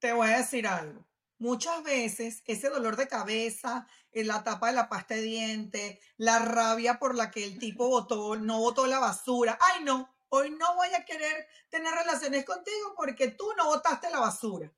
te 0.00 0.12
voy 0.12 0.28
a 0.28 0.36
decir 0.36 0.66
algo. 0.66 1.08
Muchas 1.38 1.82
veces 1.82 2.42
ese 2.44 2.68
dolor 2.68 2.96
de 2.96 3.08
cabeza, 3.08 3.88
en 4.12 4.26
la 4.26 4.44
tapa 4.44 4.66
de 4.66 4.74
la 4.74 4.90
pasta 4.90 5.14
de 5.14 5.22
diente, 5.22 6.00
la 6.18 6.40
rabia 6.40 6.98
por 6.98 7.14
la 7.14 7.30
que 7.30 7.42
el 7.42 7.58
tipo 7.58 7.88
votó, 7.88 8.36
no 8.36 8.58
votó 8.58 8.86
la 8.86 8.98
basura. 8.98 9.56
Ay, 9.58 9.82
no, 9.82 10.13
hoy 10.34 10.50
no 10.50 10.74
voy 10.74 10.88
a 10.94 11.04
querer 11.04 11.46
tener 11.68 11.94
relaciones 11.94 12.44
contigo 12.44 12.94
porque 12.96 13.28
tú 13.28 13.46
no 13.56 13.66
botaste 13.66 14.10
la 14.10 14.18
basura. 14.18 14.72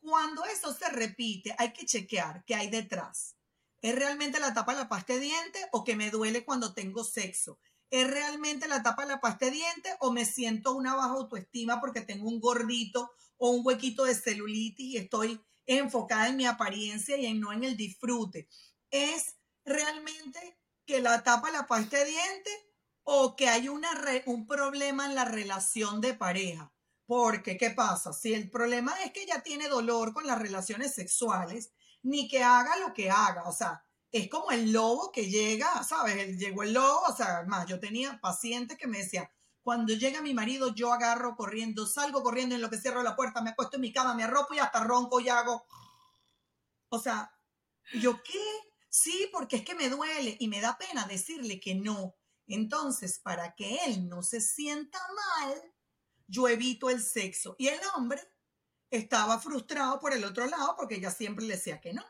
Cuando 0.00 0.44
eso 0.44 0.72
se 0.72 0.88
repite, 0.90 1.54
hay 1.58 1.72
que 1.72 1.84
chequear 1.84 2.44
qué 2.44 2.54
hay 2.54 2.70
detrás. 2.70 3.36
¿Es 3.82 3.94
realmente 3.94 4.38
la 4.38 4.54
tapa 4.54 4.72
de 4.72 4.82
la 4.82 4.88
pasta 4.88 5.14
de 5.14 5.20
diente 5.20 5.58
o 5.72 5.82
que 5.82 5.96
me 5.96 6.10
duele 6.10 6.44
cuando 6.44 6.74
tengo 6.74 7.02
sexo? 7.02 7.58
¿Es 7.90 8.08
realmente 8.08 8.68
la 8.68 8.82
tapa 8.82 9.02
de 9.02 9.08
la 9.08 9.20
pasta 9.20 9.46
de 9.46 9.52
diente 9.52 9.96
o 9.98 10.12
me 10.12 10.24
siento 10.24 10.74
una 10.74 10.94
baja 10.94 11.10
autoestima 11.10 11.80
porque 11.80 12.00
tengo 12.00 12.28
un 12.28 12.40
gordito 12.40 13.10
o 13.36 13.50
un 13.50 13.66
huequito 13.66 14.04
de 14.04 14.14
celulitis 14.14 14.94
y 14.94 14.96
estoy 14.98 15.40
enfocada 15.66 16.28
en 16.28 16.36
mi 16.36 16.46
apariencia 16.46 17.16
y 17.16 17.26
en 17.26 17.40
no 17.40 17.52
en 17.52 17.64
el 17.64 17.76
disfrute? 17.76 18.48
¿Es 18.90 19.36
realmente 19.64 20.56
que 20.86 21.00
la 21.00 21.24
tapa 21.24 21.50
la 21.50 21.66
pasta 21.66 21.98
de 21.98 22.04
diente 22.04 22.50
o 23.04 23.36
que 23.36 23.48
hay 23.48 23.68
re- 23.68 24.24
un 24.26 24.46
problema 24.46 25.06
en 25.06 25.14
la 25.14 25.24
relación 25.24 26.00
de 26.00 26.14
pareja? 26.14 26.72
Porque, 27.06 27.56
¿qué 27.56 27.70
pasa? 27.70 28.12
Si 28.12 28.32
el 28.32 28.50
problema 28.50 28.92
es 29.04 29.12
que 29.12 29.22
ella 29.22 29.42
tiene 29.42 29.68
dolor 29.68 30.12
con 30.12 30.26
las 30.26 30.38
relaciones 30.38 30.94
sexuales, 30.94 31.72
ni 32.02 32.28
que 32.28 32.42
haga 32.42 32.76
lo 32.78 32.92
que 32.94 33.10
haga, 33.10 33.44
o 33.44 33.52
sea, 33.52 33.84
es 34.10 34.28
como 34.28 34.50
el 34.50 34.72
lobo 34.72 35.10
que 35.12 35.28
llega, 35.28 35.82
¿sabes? 35.84 36.38
Llegó 36.38 36.62
el 36.62 36.72
lobo, 36.72 37.02
o 37.08 37.16
sea, 37.16 37.44
más, 37.46 37.66
yo 37.66 37.80
tenía 37.80 38.20
pacientes 38.20 38.78
que 38.78 38.86
me 38.86 38.98
decían, 38.98 39.28
cuando 39.62 39.94
llega 39.94 40.22
mi 40.22 40.34
marido, 40.34 40.74
yo 40.74 40.92
agarro 40.92 41.36
corriendo, 41.36 41.86
salgo 41.86 42.22
corriendo 42.22 42.54
en 42.54 42.60
lo 42.60 42.70
que 42.70 42.78
cierro 42.78 43.02
la 43.02 43.16
puerta, 43.16 43.40
me 43.42 43.50
acuesto 43.50 43.76
en 43.76 43.80
mi 43.82 43.92
cama, 43.92 44.14
me 44.14 44.22
arropo 44.22 44.54
y 44.54 44.58
hasta 44.58 44.84
ronco 44.84 45.20
y 45.20 45.28
hago. 45.30 45.64
O 46.90 46.98
sea, 46.98 47.32
¿yo 47.94 48.22
qué? 48.22 48.40
Sí, 48.88 49.28
porque 49.32 49.56
es 49.56 49.64
que 49.64 49.74
me 49.74 49.88
duele 49.88 50.36
y 50.38 50.48
me 50.48 50.60
da 50.60 50.78
pena 50.78 51.06
decirle 51.06 51.58
que 51.60 51.74
no. 51.74 52.14
Entonces, 52.46 53.18
para 53.18 53.54
que 53.54 53.76
él 53.86 54.08
no 54.08 54.22
se 54.22 54.40
sienta 54.40 54.98
mal, 55.38 55.72
yo 56.26 56.48
evito 56.48 56.90
el 56.90 57.02
sexo. 57.02 57.56
Y 57.58 57.68
el 57.68 57.80
hombre 57.96 58.20
estaba 58.90 59.38
frustrado 59.40 59.98
por 59.98 60.12
el 60.12 60.24
otro 60.24 60.46
lado 60.46 60.74
porque 60.76 60.96
ella 60.96 61.10
siempre 61.10 61.44
le 61.44 61.54
decía 61.54 61.80
que 61.80 61.92
no, 61.92 62.04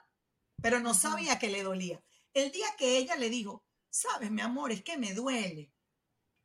pero 0.60 0.80
no 0.80 0.94
sabía 0.94 1.38
que 1.38 1.48
le 1.48 1.62
dolía. 1.62 2.02
El 2.32 2.50
día 2.50 2.66
que 2.76 2.98
ella 2.98 3.16
le 3.16 3.30
dijo, 3.30 3.64
sabes, 3.90 4.30
mi 4.30 4.40
amor, 4.42 4.72
es 4.72 4.82
que 4.82 4.96
me 4.98 5.14
duele. 5.14 5.72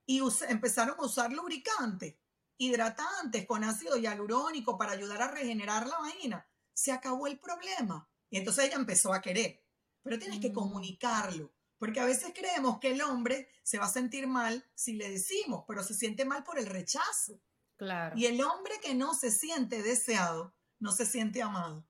Y 0.06 0.22
empezaron 0.48 0.96
a 1.00 1.04
usar 1.04 1.32
lubricantes, 1.32 2.16
hidratantes 2.58 3.46
con 3.46 3.64
ácido 3.64 3.98
hialurónico 3.98 4.78
para 4.78 4.94
ayudar 4.94 5.22
a 5.22 5.32
regenerar 5.32 5.88
la 5.88 5.98
vagina. 6.00 6.48
Se 6.74 6.92
acabó 6.92 7.28
el 7.28 7.40
problema. 7.40 8.10
Y 8.30 8.38
entonces 8.38 8.66
ella 8.66 8.76
empezó 8.76 9.14
a 9.14 9.22
querer. 9.22 9.64
Pero 10.02 10.18
tienes 10.18 10.40
que 10.40 10.50
Mm. 10.50 10.54
comunicarlo. 10.54 11.54
Porque 11.80 12.00
a 12.00 12.06
veces 12.06 12.34
creemos 12.36 12.80
que 12.80 12.92
el 12.92 13.02
hombre 13.02 13.50
se 13.64 13.80
va 13.80 13.86
a 13.86 13.90
sentir 13.90 14.28
mal 14.28 14.70
si 14.76 14.94
le 14.94 15.10
decimos, 15.10 15.64
pero 15.68 15.84
se 15.84 15.96
siente 15.96 16.26
mal 16.26 16.44
por 16.44 16.60
el 16.60 16.68
rechazo. 16.68 17.42
Claro. 17.78 18.16
Y 18.18 18.26
el 18.26 18.42
hombre 18.42 18.74
que 18.84 18.94
no 18.94 19.16
se 19.16 19.32
siente 19.32 19.82
deseado, 19.82 20.54
no 20.80 20.92
se 20.92 21.06
siente 21.06 21.42
amado. 21.42 21.88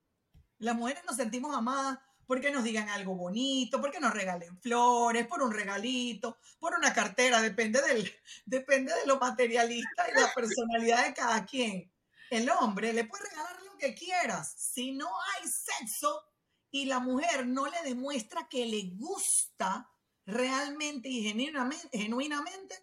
Las 0.60 0.76
mujeres 0.76 1.04
nos 1.06 1.16
sentimos 1.16 1.56
amadas 1.56 1.98
porque 2.30 2.52
nos 2.52 2.64
digan 2.64 2.90
algo 2.90 3.16
bonito, 3.16 3.82
porque 3.82 4.00
nos 4.00 4.14
regalen 4.14 4.62
flores, 4.62 5.26
por 5.26 5.42
un 5.42 5.52
regalito, 5.52 6.38
por 6.60 6.76
una 6.76 6.94
cartera, 6.94 7.42
depende, 7.42 7.82
del, 7.82 8.14
depende 8.46 8.94
de 8.94 9.08
lo 9.08 9.18
materialista 9.18 10.06
y 10.12 10.20
la 10.20 10.32
personalidad 10.36 11.08
de 11.08 11.16
cada 11.16 11.44
quien. 11.44 11.92
El 12.30 12.48
hombre 12.52 12.94
le 12.94 13.06
puede 13.06 13.28
regalar 13.28 13.64
lo 13.64 13.76
que 13.80 13.96
quieras. 13.96 14.54
Si 14.56 14.92
no 14.92 15.08
hay 15.08 15.48
sexo 15.48 16.24
y 16.72 16.86
la 16.86 17.00
mujer 17.00 17.48
no 17.48 17.68
le 17.68 17.82
demuestra 17.84 18.48
que 18.50 18.66
le 18.66 18.92
gusta 18.96 19.92
realmente 20.26 21.10
y 21.10 21.24
genuinamente, 21.24 21.98
genuinamente 21.98 22.76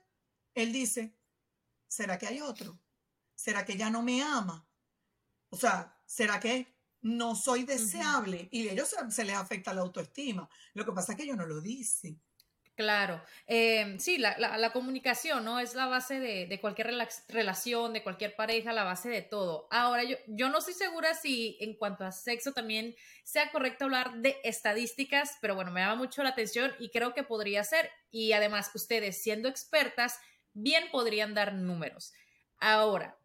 él 0.54 0.72
dice, 0.72 1.16
¿será 1.86 2.18
que 2.18 2.26
hay 2.26 2.40
otro? 2.40 2.80
¿Será 3.34 3.64
que 3.64 3.76
ya 3.76 3.90
no 3.90 4.02
me 4.02 4.22
ama? 4.22 4.68
O 5.50 5.56
sea, 5.56 6.02
¿será 6.06 6.40
que 6.40 6.74
no 7.02 7.36
soy 7.36 7.64
deseable? 7.64 8.48
Y 8.50 8.68
a 8.68 8.72
ellos 8.72 8.88
se, 8.88 9.10
se 9.10 9.24
les 9.24 9.36
afecta 9.36 9.74
la 9.74 9.82
autoestima. 9.82 10.48
Lo 10.74 10.84
que 10.84 10.92
pasa 10.92 11.12
es 11.12 11.18
que 11.18 11.24
ellos 11.24 11.36
no 11.36 11.46
lo 11.46 11.60
dicen. 11.60 12.20
Claro, 12.76 13.22
em, 13.46 13.98
sí, 13.98 14.18
la, 14.18 14.70
comunicación, 14.70 15.46
¿no? 15.46 15.58
Es 15.58 15.74
la 15.74 15.86
base 15.86 16.20
de, 16.20 16.46
de, 16.46 16.60
cualquier 16.60 16.88
relación, 17.26 17.94
de 17.94 18.02
cualquier 18.02 18.36
pareja, 18.36 18.74
la 18.74 18.84
base 18.84 19.08
de 19.08 19.22
todo. 19.22 19.66
Ahora, 19.70 20.04
yo, 20.04 20.18
yo 20.26 20.50
no 20.50 20.58
estoy 20.58 20.74
segura 20.74 21.14
si 21.14 21.56
en 21.60 21.74
cuanto 21.74 22.04
a 22.04 22.12
sexo 22.12 22.52
también 22.52 22.94
sea 23.24 23.50
correcto 23.50 23.86
hablar 23.86 24.16
de 24.16 24.36
estadísticas, 24.44 25.38
pero 25.40 25.54
bueno, 25.54 25.70
me 25.70 25.80
llama 25.80 25.94
mucho 25.94 26.22
la 26.22 26.30
atención 26.30 26.70
y 26.78 26.90
creo 26.90 27.14
que 27.14 27.22
podría 27.22 27.64
ser. 27.64 27.90
Y 28.10 28.32
además, 28.32 28.70
ustedes 28.74 29.22
siendo 29.22 29.48
expertas, 29.48 30.20
bien 30.52 30.90
podrían 30.90 31.32
dar 31.32 31.54
números. 31.54 32.12
Ahora, 32.58 33.16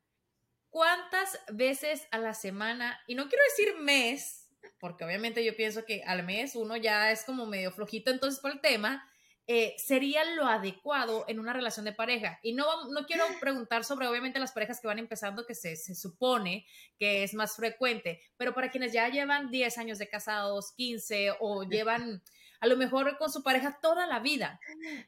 ¿cuántas 0.70 1.40
veces 1.52 2.08
a 2.12 2.20
la 2.20 2.34
semana, 2.34 3.02
y 3.06 3.16
no 3.16 3.28
quiero 3.28 3.44
decir 3.50 3.76
mes, 3.82 4.48
porque 4.80 5.04
obviamente 5.04 5.44
yo 5.44 5.56
pienso 5.56 5.84
que 5.86 6.04
al 6.04 6.24
mes 6.24 6.56
uno 6.56 6.78
ya 6.78 7.12
es 7.12 7.24
como 7.24 7.46
medio 7.46 7.72
flojito 7.72 8.12
entonces 8.12 8.40
por 8.40 8.52
el 8.52 8.62
tema, 8.62 9.08
eh, 9.54 9.76
sería 9.78 10.24
lo 10.24 10.46
adecuado 10.46 11.26
en 11.28 11.38
una 11.38 11.52
relación 11.52 11.84
de 11.84 11.92
pareja. 11.92 12.40
Y 12.42 12.54
no, 12.54 12.86
no 12.90 13.06
quiero 13.06 13.26
preguntar 13.42 13.84
sobre, 13.84 14.08
obviamente, 14.08 14.40
las 14.40 14.54
parejas 14.54 14.80
que 14.80 14.88
van 14.88 14.98
empezando, 14.98 15.46
que 15.46 15.56
se, 15.56 15.76
se, 15.76 15.94
supone 15.94 16.66
que 16.98 17.24
es 17.24 17.34
más 17.34 17.58
frecuente, 17.58 18.22
pero 18.38 18.54
para 18.54 18.72
quienes 18.72 18.94
ya 18.94 19.10
llevan 19.10 19.52
10 19.52 19.78
años 19.78 19.98
de 19.98 20.08
casados, 20.08 20.72
15 20.78 21.34
o 21.42 21.64
llevan 21.64 22.24
a 22.62 22.68
lo 22.68 22.78
mejor 22.78 23.18
con 23.18 23.30
su 23.30 23.44
pareja 23.44 23.78
toda 23.82 24.08
la 24.08 24.20
vida, 24.20 24.58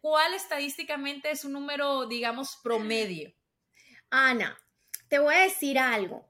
¿cuál 0.01 0.33
estadísticamente 0.33 1.31
es 1.31 1.45
un 1.45 1.53
número, 1.53 2.05
digamos, 2.07 2.59
promedio? 2.61 3.33
Ana, 4.09 4.57
te 5.07 5.19
voy 5.19 5.35
a 5.35 5.43
decir 5.43 5.79
algo. 5.79 6.29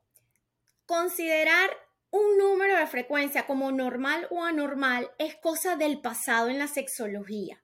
Considerar 0.86 1.72
un 2.12 2.38
número 2.38 2.78
de 2.78 2.86
frecuencia 2.86 3.48
como 3.48 3.72
normal 3.72 4.28
o 4.30 4.44
anormal 4.44 5.10
es 5.18 5.36
cosa 5.38 5.78
del 5.78 6.00
pasado 6.00 6.50
en 6.50 6.60
la 6.60 6.68
sexología. 6.68 7.64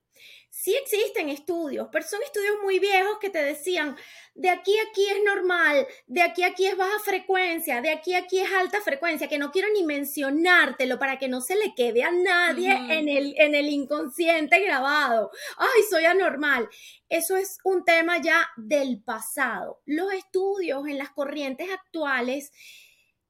Sí 0.62 0.74
existen 0.74 1.30
estudios, 1.30 1.88
pero 1.90 2.04
son 2.04 2.22
estudios 2.22 2.56
muy 2.62 2.78
viejos 2.78 3.16
que 3.18 3.30
te 3.30 3.42
decían, 3.42 3.96
de 4.34 4.50
aquí 4.50 4.76
a 4.76 4.90
aquí 4.90 5.06
es 5.08 5.24
normal, 5.24 5.86
de 6.06 6.20
aquí 6.20 6.42
a 6.42 6.48
aquí 6.48 6.66
es 6.66 6.76
baja 6.76 6.98
frecuencia, 7.02 7.80
de 7.80 7.88
aquí 7.88 8.12
a 8.12 8.18
aquí 8.18 8.40
es 8.40 8.52
alta 8.52 8.82
frecuencia, 8.82 9.26
que 9.26 9.38
no 9.38 9.52
quiero 9.52 9.68
ni 9.72 9.84
mencionártelo 9.84 10.98
para 10.98 11.18
que 11.18 11.28
no 11.28 11.40
se 11.40 11.56
le 11.56 11.74
quede 11.74 12.02
a 12.02 12.10
nadie 12.10 12.72
en, 12.72 13.08
el, 13.08 13.34
en 13.38 13.54
el 13.54 13.70
inconsciente 13.70 14.60
grabado. 14.60 15.30
Ay, 15.56 15.80
soy 15.88 16.04
anormal. 16.04 16.68
Eso 17.08 17.38
es 17.38 17.56
un 17.64 17.82
tema 17.82 18.20
ya 18.20 18.46
del 18.58 19.02
pasado. 19.02 19.80
Los 19.86 20.12
estudios 20.12 20.86
en 20.86 20.98
las 20.98 21.08
corrientes 21.08 21.70
actuales 21.70 22.52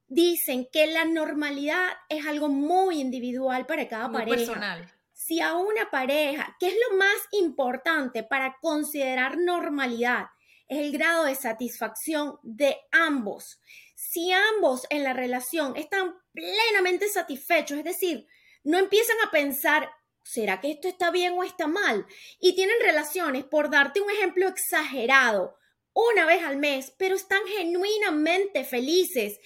dicen 0.09 0.67
que 0.69 0.85
la 0.85 1.05
normalidad 1.05 1.87
es 2.09 2.27
algo 2.27 2.49
muy 2.49 2.99
individual 2.99 3.65
para 3.67 3.87
cada 3.87 4.09
muy 4.09 4.19
pareja. 4.19 4.35
Personal 4.35 5.00
si 5.31 5.39
a 5.39 5.53
una 5.53 5.89
pareja, 5.89 6.57
¿qué 6.59 6.67
es 6.67 6.75
lo 6.89 6.97
más 6.97 7.15
importante 7.31 8.21
para 8.21 8.57
considerar 8.59 9.37
normalidad? 9.37 10.25
Es 10.67 10.79
el 10.79 10.91
grado 10.91 11.23
de 11.23 11.35
satisfacción 11.35 12.37
de 12.43 12.75
ambos. 12.91 13.61
Si 13.95 14.33
ambos 14.33 14.85
en 14.89 15.05
la 15.05 15.13
relación 15.13 15.77
están 15.77 16.15
plenamente 16.33 17.07
satisfechos, 17.07 17.77
es 17.77 17.85
decir, 17.85 18.27
no 18.65 18.77
empiezan 18.77 19.15
a 19.25 19.31
pensar, 19.31 19.89
¿será 20.21 20.59
que 20.59 20.71
esto 20.71 20.89
está 20.89 21.11
bien 21.11 21.31
o 21.37 21.45
está 21.45 21.65
mal? 21.65 22.05
Y 22.41 22.53
tienen 22.53 22.75
relaciones, 22.81 23.45
por 23.45 23.69
darte 23.69 24.01
un 24.01 24.11
ejemplo 24.11 24.49
exagerado, 24.49 25.55
una 25.93 26.25
vez 26.25 26.43
al 26.43 26.57
mes, 26.57 26.93
pero 26.97 27.15
están 27.15 27.41
genuinamente 27.47 28.65
felices 28.65 29.39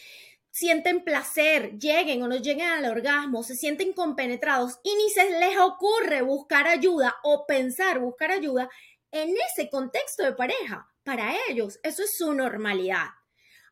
sienten 0.56 1.04
placer, 1.04 1.78
lleguen 1.80 2.24
o 2.24 2.30
no 2.30 2.38
lleguen 2.38 2.70
al 2.70 2.86
orgasmo, 2.86 3.44
se 3.44 3.58
sienten 3.58 3.92
compenetrados 3.92 4.80
y 4.84 4.96
ni 4.96 5.10
se 5.10 5.38
les 5.38 5.58
ocurre 5.58 6.22
buscar 6.22 6.66
ayuda 6.66 7.18
o 7.24 7.46
pensar 7.46 8.00
buscar 8.00 8.32
ayuda 8.32 8.70
en 9.12 9.36
ese 9.36 9.70
contexto 9.70 10.24
de 10.24 10.32
pareja. 10.32 10.90
Para 11.04 11.34
ellos, 11.50 11.78
eso 11.84 12.04
es 12.04 12.16
su 12.18 12.34
normalidad. 12.34 13.08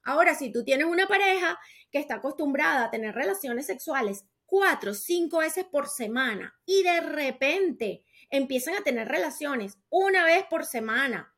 Ahora, 0.04 0.36
si 0.36 0.52
tú 0.52 0.66
tienes 0.66 0.86
una 0.86 1.08
pareja 1.08 1.58
que 1.90 2.00
está 2.00 2.16
acostumbrada 2.16 2.84
a 2.84 2.92
tener 2.92 3.16
relaciones 3.16 3.66
sexuales 3.66 4.26
cuatro, 4.46 4.94
cinco 4.94 5.38
veces 5.38 5.64
por 5.64 5.88
semana 5.88 6.54
y 6.66 6.84
de 6.84 7.00
repente 7.00 8.04
empiezan 8.30 8.76
a 8.76 8.84
tener 8.84 9.08
relaciones 9.08 9.78
una 9.90 10.26
vez 10.26 10.44
por 10.50 10.66
semana 10.66 11.33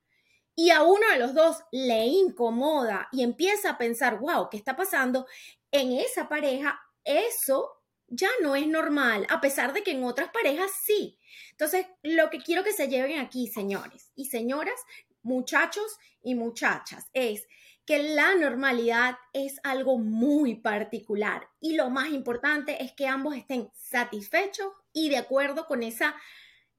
y 0.55 0.69
a 0.69 0.83
uno 0.83 1.07
de 1.11 1.19
los 1.19 1.33
dos 1.33 1.57
le 1.71 2.05
incomoda 2.05 3.09
y 3.11 3.23
empieza 3.23 3.71
a 3.71 3.77
pensar, 3.77 4.19
wow, 4.19 4.49
¿qué 4.49 4.57
está 4.57 4.75
pasando? 4.75 5.27
En 5.71 5.91
esa 5.91 6.29
pareja, 6.29 6.79
eso 7.03 7.81
ya 8.07 8.29
no 8.41 8.55
es 8.55 8.67
normal, 8.67 9.27
a 9.29 9.41
pesar 9.41 9.73
de 9.73 9.83
que 9.83 9.91
en 9.91 10.03
otras 10.03 10.29
parejas 10.29 10.71
sí. 10.85 11.19
Entonces, 11.51 11.85
lo 12.03 12.29
que 12.29 12.39
quiero 12.39 12.63
que 12.63 12.71
se 12.71 12.87
lleven 12.87 13.19
aquí, 13.19 13.47
señores 13.47 14.11
y 14.15 14.25
señoras, 14.25 14.79
muchachos 15.21 15.97
y 16.21 16.35
muchachas, 16.35 17.09
es 17.13 17.47
que 17.85 18.01
la 18.01 18.35
normalidad 18.35 19.17
es 19.33 19.59
algo 19.63 19.97
muy 19.97 20.55
particular 20.55 21.49
y 21.59 21.75
lo 21.75 21.89
más 21.89 22.09
importante 22.09 22.83
es 22.83 22.93
que 22.93 23.07
ambos 23.07 23.35
estén 23.35 23.69
satisfechos 23.75 24.71
y 24.91 25.09
de 25.09 25.17
acuerdo 25.17 25.67
con 25.67 25.83
esa 25.83 26.15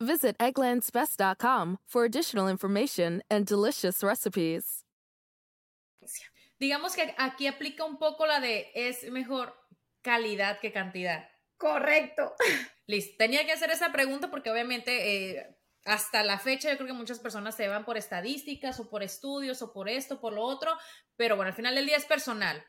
Visit 0.00 0.36
egglandsbest.com 0.38 1.78
for 1.86 2.04
additional 2.04 2.48
information 2.48 3.22
and 3.30 3.46
delicious 3.46 4.02
recipes. 4.02 4.84
Digamos 6.58 6.94
que 6.94 7.14
aquí 7.18 7.46
aplica 7.46 7.84
un 7.84 7.98
poco 7.98 8.26
la 8.26 8.40
de 8.40 8.70
es 8.74 9.10
mejor 9.10 9.54
calidad 10.02 10.60
que 10.60 10.72
cantidad. 10.72 11.28
Correcto. 11.56 12.34
Listo. 12.86 13.14
Tenía 13.18 13.44
que 13.46 13.52
hacer 13.52 13.70
esa 13.70 13.90
pregunta 13.92 14.30
porque 14.30 14.50
obviamente 14.50 15.38
eh, 15.38 15.56
hasta 15.84 16.22
la 16.22 16.38
fecha 16.38 16.70
yo 16.70 16.76
creo 16.76 16.88
que 16.88 16.92
muchas 16.92 17.18
personas 17.18 17.54
se 17.54 17.68
van 17.68 17.84
por 17.84 17.96
estadísticas 17.96 18.78
o 18.80 18.88
por 18.88 19.02
estudios 19.02 19.62
o 19.62 19.72
por 19.72 19.88
esto, 19.88 20.20
por 20.20 20.32
lo 20.32 20.42
otro, 20.42 20.76
pero 21.16 21.36
bueno, 21.36 21.48
al 21.48 21.56
final 21.56 21.74
del 21.74 21.86
día 21.86 21.96
es 21.96 22.04
personal. 22.04 22.64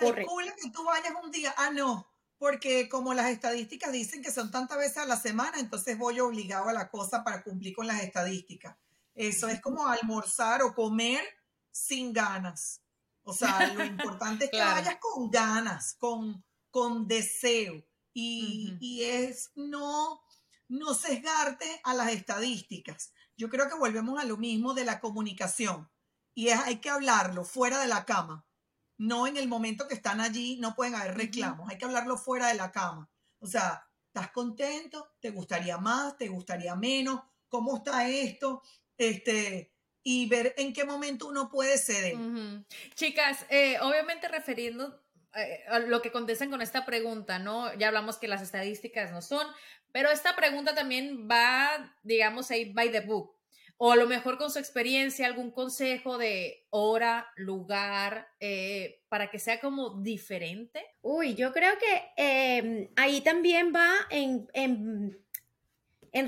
Correcto. 0.00 0.32
que 0.62 0.70
tú 0.70 0.84
vayas 0.84 1.12
un 1.22 1.30
día, 1.30 1.54
ah, 1.58 1.70
no, 1.70 2.11
porque 2.42 2.88
como 2.88 3.14
las 3.14 3.30
estadísticas 3.30 3.92
dicen 3.92 4.20
que 4.20 4.32
son 4.32 4.50
tantas 4.50 4.76
veces 4.76 4.96
a 4.96 5.06
la 5.06 5.16
semana, 5.16 5.60
entonces 5.60 5.96
voy 5.96 6.18
obligado 6.18 6.68
a 6.68 6.72
la 6.72 6.90
cosa 6.90 7.22
para 7.22 7.40
cumplir 7.40 7.72
con 7.72 7.86
las 7.86 8.02
estadísticas. 8.02 8.76
Eso 9.14 9.46
es 9.46 9.60
como 9.60 9.86
almorzar 9.86 10.60
o 10.64 10.74
comer 10.74 11.22
sin 11.70 12.12
ganas. 12.12 12.80
O 13.22 13.32
sea, 13.32 13.72
lo 13.72 13.84
importante 13.84 14.46
es 14.46 14.50
que 14.50 14.58
vayas 14.58 14.96
con 14.98 15.30
ganas, 15.30 15.94
con, 15.94 16.44
con 16.68 17.06
deseo. 17.06 17.80
Y, 18.12 18.76
y, 18.80 19.04
es 19.04 19.52
no, 19.54 20.20
no 20.66 20.94
sesgarte 20.94 21.80
a 21.84 21.94
las 21.94 22.10
estadísticas. 22.10 23.12
Yo 23.36 23.50
creo 23.50 23.68
que 23.68 23.76
volvemos 23.76 24.18
a 24.18 24.24
lo 24.24 24.36
mismo 24.36 24.74
de 24.74 24.84
la 24.84 24.98
comunicación. 24.98 25.88
Y 26.34 26.48
es, 26.48 26.58
hay 26.58 26.80
que 26.80 26.90
hablarlo 26.90 27.44
fuera 27.44 27.78
de 27.78 27.86
la 27.86 28.04
cama 28.04 28.44
no 29.02 29.26
en 29.26 29.36
el 29.36 29.48
momento 29.48 29.88
que 29.88 29.94
están 29.94 30.20
allí, 30.20 30.58
no 30.60 30.76
pueden 30.76 30.94
haber 30.94 31.16
reclamos, 31.16 31.68
hay 31.68 31.76
que 31.76 31.84
hablarlo 31.84 32.16
fuera 32.16 32.46
de 32.46 32.54
la 32.54 32.70
cama. 32.70 33.10
O 33.40 33.48
sea, 33.48 33.84
¿estás 34.06 34.30
contento? 34.30 35.16
¿Te 35.18 35.30
gustaría 35.30 35.76
más? 35.76 36.16
¿Te 36.16 36.28
gustaría 36.28 36.76
menos? 36.76 37.20
¿Cómo 37.48 37.78
está 37.78 38.08
esto? 38.08 38.62
Este, 38.96 39.74
y 40.04 40.28
ver 40.28 40.54
en 40.56 40.72
qué 40.72 40.84
momento 40.84 41.26
uno 41.26 41.50
puede 41.50 41.78
ceder. 41.78 42.16
Chicas, 42.94 43.44
eh, 43.50 43.76
obviamente 43.80 44.28
refiriendo 44.28 45.02
eh, 45.34 45.64
a 45.68 45.80
lo 45.80 46.00
que 46.00 46.12
contestan 46.12 46.50
con 46.50 46.62
esta 46.62 46.86
pregunta, 46.86 47.40
¿no? 47.40 47.74
Ya 47.74 47.88
hablamos 47.88 48.18
que 48.18 48.28
las 48.28 48.40
estadísticas 48.40 49.10
no 49.10 49.20
son, 49.20 49.44
pero 49.90 50.12
esta 50.12 50.36
pregunta 50.36 50.76
también 50.76 51.28
va, 51.28 51.98
digamos, 52.04 52.52
ahí 52.52 52.72
by 52.72 52.92
the 52.92 53.00
book. 53.00 53.36
O 53.84 53.90
a 53.90 53.96
lo 53.96 54.06
mejor 54.06 54.38
con 54.38 54.48
su 54.48 54.60
experiencia, 54.60 55.26
algún 55.26 55.50
consejo 55.50 56.16
de 56.16 56.68
hora, 56.70 57.32
lugar, 57.34 58.28
eh, 58.38 59.02
para 59.08 59.28
que 59.28 59.40
sea 59.40 59.58
como 59.58 60.00
diferente? 60.00 60.86
Uy, 61.00 61.34
yo 61.34 61.52
creo 61.52 61.72
que 61.78 62.12
em, 62.16 62.90
ahí 62.94 63.22
también 63.22 63.72
va 63.74 63.92
en, 64.10 64.46
en, 64.52 65.18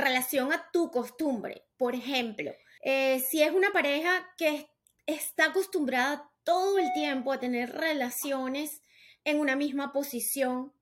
relación 0.01 0.53
a 0.53 0.69
tu 0.73 0.91
costumbre. 0.91 1.63
Por 1.77 1.95
ejemplo, 1.95 2.51
eh, 2.83 3.21
si 3.21 3.41
es 3.41 3.53
una 3.53 3.71
pareja 3.73 4.11
que 4.37 4.67
está 5.07 5.45
acostumbrada 5.45 6.29
todo 6.43 6.81
el 6.81 6.93
tiempo 6.93 7.31
a 7.31 7.39
tener 7.39 7.71
relaciones 7.71 8.83
en 9.23 9.39
una 9.39 9.55
misma 9.55 9.93
posición, 9.93 10.73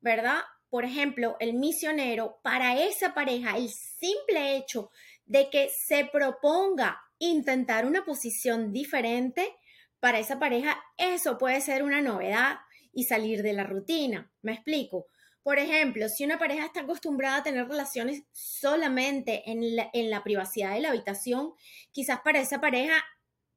¿verdad? 0.00 0.38
Por 0.70 0.86
ejemplo, 0.86 1.36
el 1.38 1.52
misionero, 1.52 2.40
para 2.42 2.82
esa 2.82 3.12
pareja, 3.12 3.58
el 3.58 3.68
simple 3.68 4.56
hecho 4.56 4.90
de 5.26 5.50
que 5.50 5.70
se 5.70 6.04
proponga 6.04 7.00
intentar 7.18 7.86
una 7.86 8.04
posición 8.04 8.72
diferente 8.72 9.56
para 10.00 10.18
esa 10.18 10.38
pareja, 10.38 10.82
eso 10.96 11.38
puede 11.38 11.60
ser 11.60 11.82
una 11.82 12.02
novedad 12.02 12.58
y 12.92 13.04
salir 13.04 13.42
de 13.42 13.54
la 13.54 13.64
rutina. 13.64 14.30
¿Me 14.42 14.52
explico? 14.52 15.06
Por 15.42 15.58
ejemplo, 15.58 16.08
si 16.08 16.24
una 16.24 16.38
pareja 16.38 16.66
está 16.66 16.80
acostumbrada 16.80 17.38
a 17.38 17.42
tener 17.42 17.68
relaciones 17.68 18.24
solamente 18.32 19.50
en 19.50 19.76
la, 19.76 19.90
en 19.92 20.10
la 20.10 20.22
privacidad 20.22 20.72
de 20.72 20.80
la 20.80 20.90
habitación, 20.90 21.52
quizás 21.92 22.20
para 22.20 22.40
esa 22.40 22.60
pareja 22.60 22.94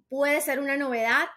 puede 0.09 0.41
ser 0.41 0.59
una 0.59 0.77
novedad 0.77 1.27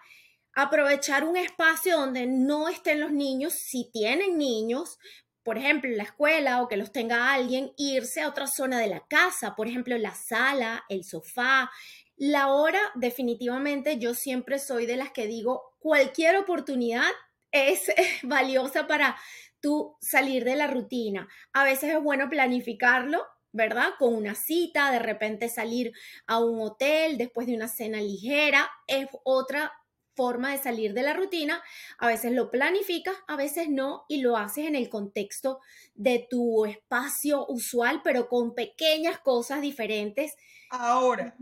aprovechar 0.53 1.23
un 1.23 1.37
espacio 1.37 1.97
donde 1.97 2.27
no 2.27 2.67
estén 2.67 2.99
los 2.99 3.11
niños, 3.11 3.53
si 3.53 3.89
tienen 3.91 4.37
niños, 4.37 4.97
por 5.43 5.57
ejemplo, 5.57 5.89
la 5.91 6.03
escuela 6.03 6.61
o 6.61 6.67
que 6.67 6.77
los 6.77 6.91
tenga 6.91 7.33
alguien, 7.33 7.71
irse 7.77 8.21
a 8.21 8.29
otra 8.29 8.47
zona 8.47 8.79
de 8.79 8.87
la 8.87 9.05
casa, 9.07 9.55
por 9.55 9.67
ejemplo, 9.67 9.97
la 9.97 10.13
sala, 10.13 10.83
el 10.89 11.03
sofá. 11.03 11.71
La 12.17 12.49
hora, 12.49 12.79
definitivamente, 12.95 13.97
yo 13.97 14.13
siempre 14.13 14.59
soy 14.59 14.85
de 14.85 14.97
las 14.97 15.11
que 15.11 15.27
digo, 15.27 15.75
cualquier 15.79 16.37
oportunidad 16.37 17.09
es 17.51 17.91
valiosa 18.23 18.87
para 18.87 19.17
tú 19.59 19.97
salir 20.01 20.43
de 20.43 20.55
la 20.55 20.67
rutina. 20.67 21.27
A 21.53 21.63
veces 21.63 21.95
es 21.95 22.01
bueno 22.01 22.29
planificarlo, 22.29 23.25
¿verdad? 23.51 23.93
Con 23.97 24.13
una 24.13 24.35
cita, 24.35 24.91
de 24.91 24.99
repente 24.99 25.49
salir 25.49 25.91
a 26.27 26.39
un 26.39 26.61
hotel 26.61 27.17
después 27.17 27.47
de 27.47 27.55
una 27.55 27.67
cena 27.67 27.99
ligera, 27.99 28.69
es 28.87 29.07
otra 29.23 29.73
forma 30.15 30.51
de 30.51 30.57
salir 30.57 30.93
de 30.93 31.03
la 31.03 31.13
rutina, 31.13 31.61
a 31.97 32.07
veces 32.07 32.31
lo 32.31 32.49
planificas, 32.51 33.15
a 33.27 33.35
veces 33.35 33.69
no, 33.69 34.05
y 34.07 34.21
lo 34.21 34.37
haces 34.37 34.65
en 34.67 34.75
el 34.75 34.89
contexto 34.89 35.59
de 35.93 36.27
tu 36.29 36.65
espacio 36.65 37.45
usual, 37.47 38.01
pero 38.03 38.27
con 38.27 38.53
pequeñas 38.53 39.19
cosas 39.19 39.61
diferentes. 39.61 40.35
Ahora, 40.69 41.35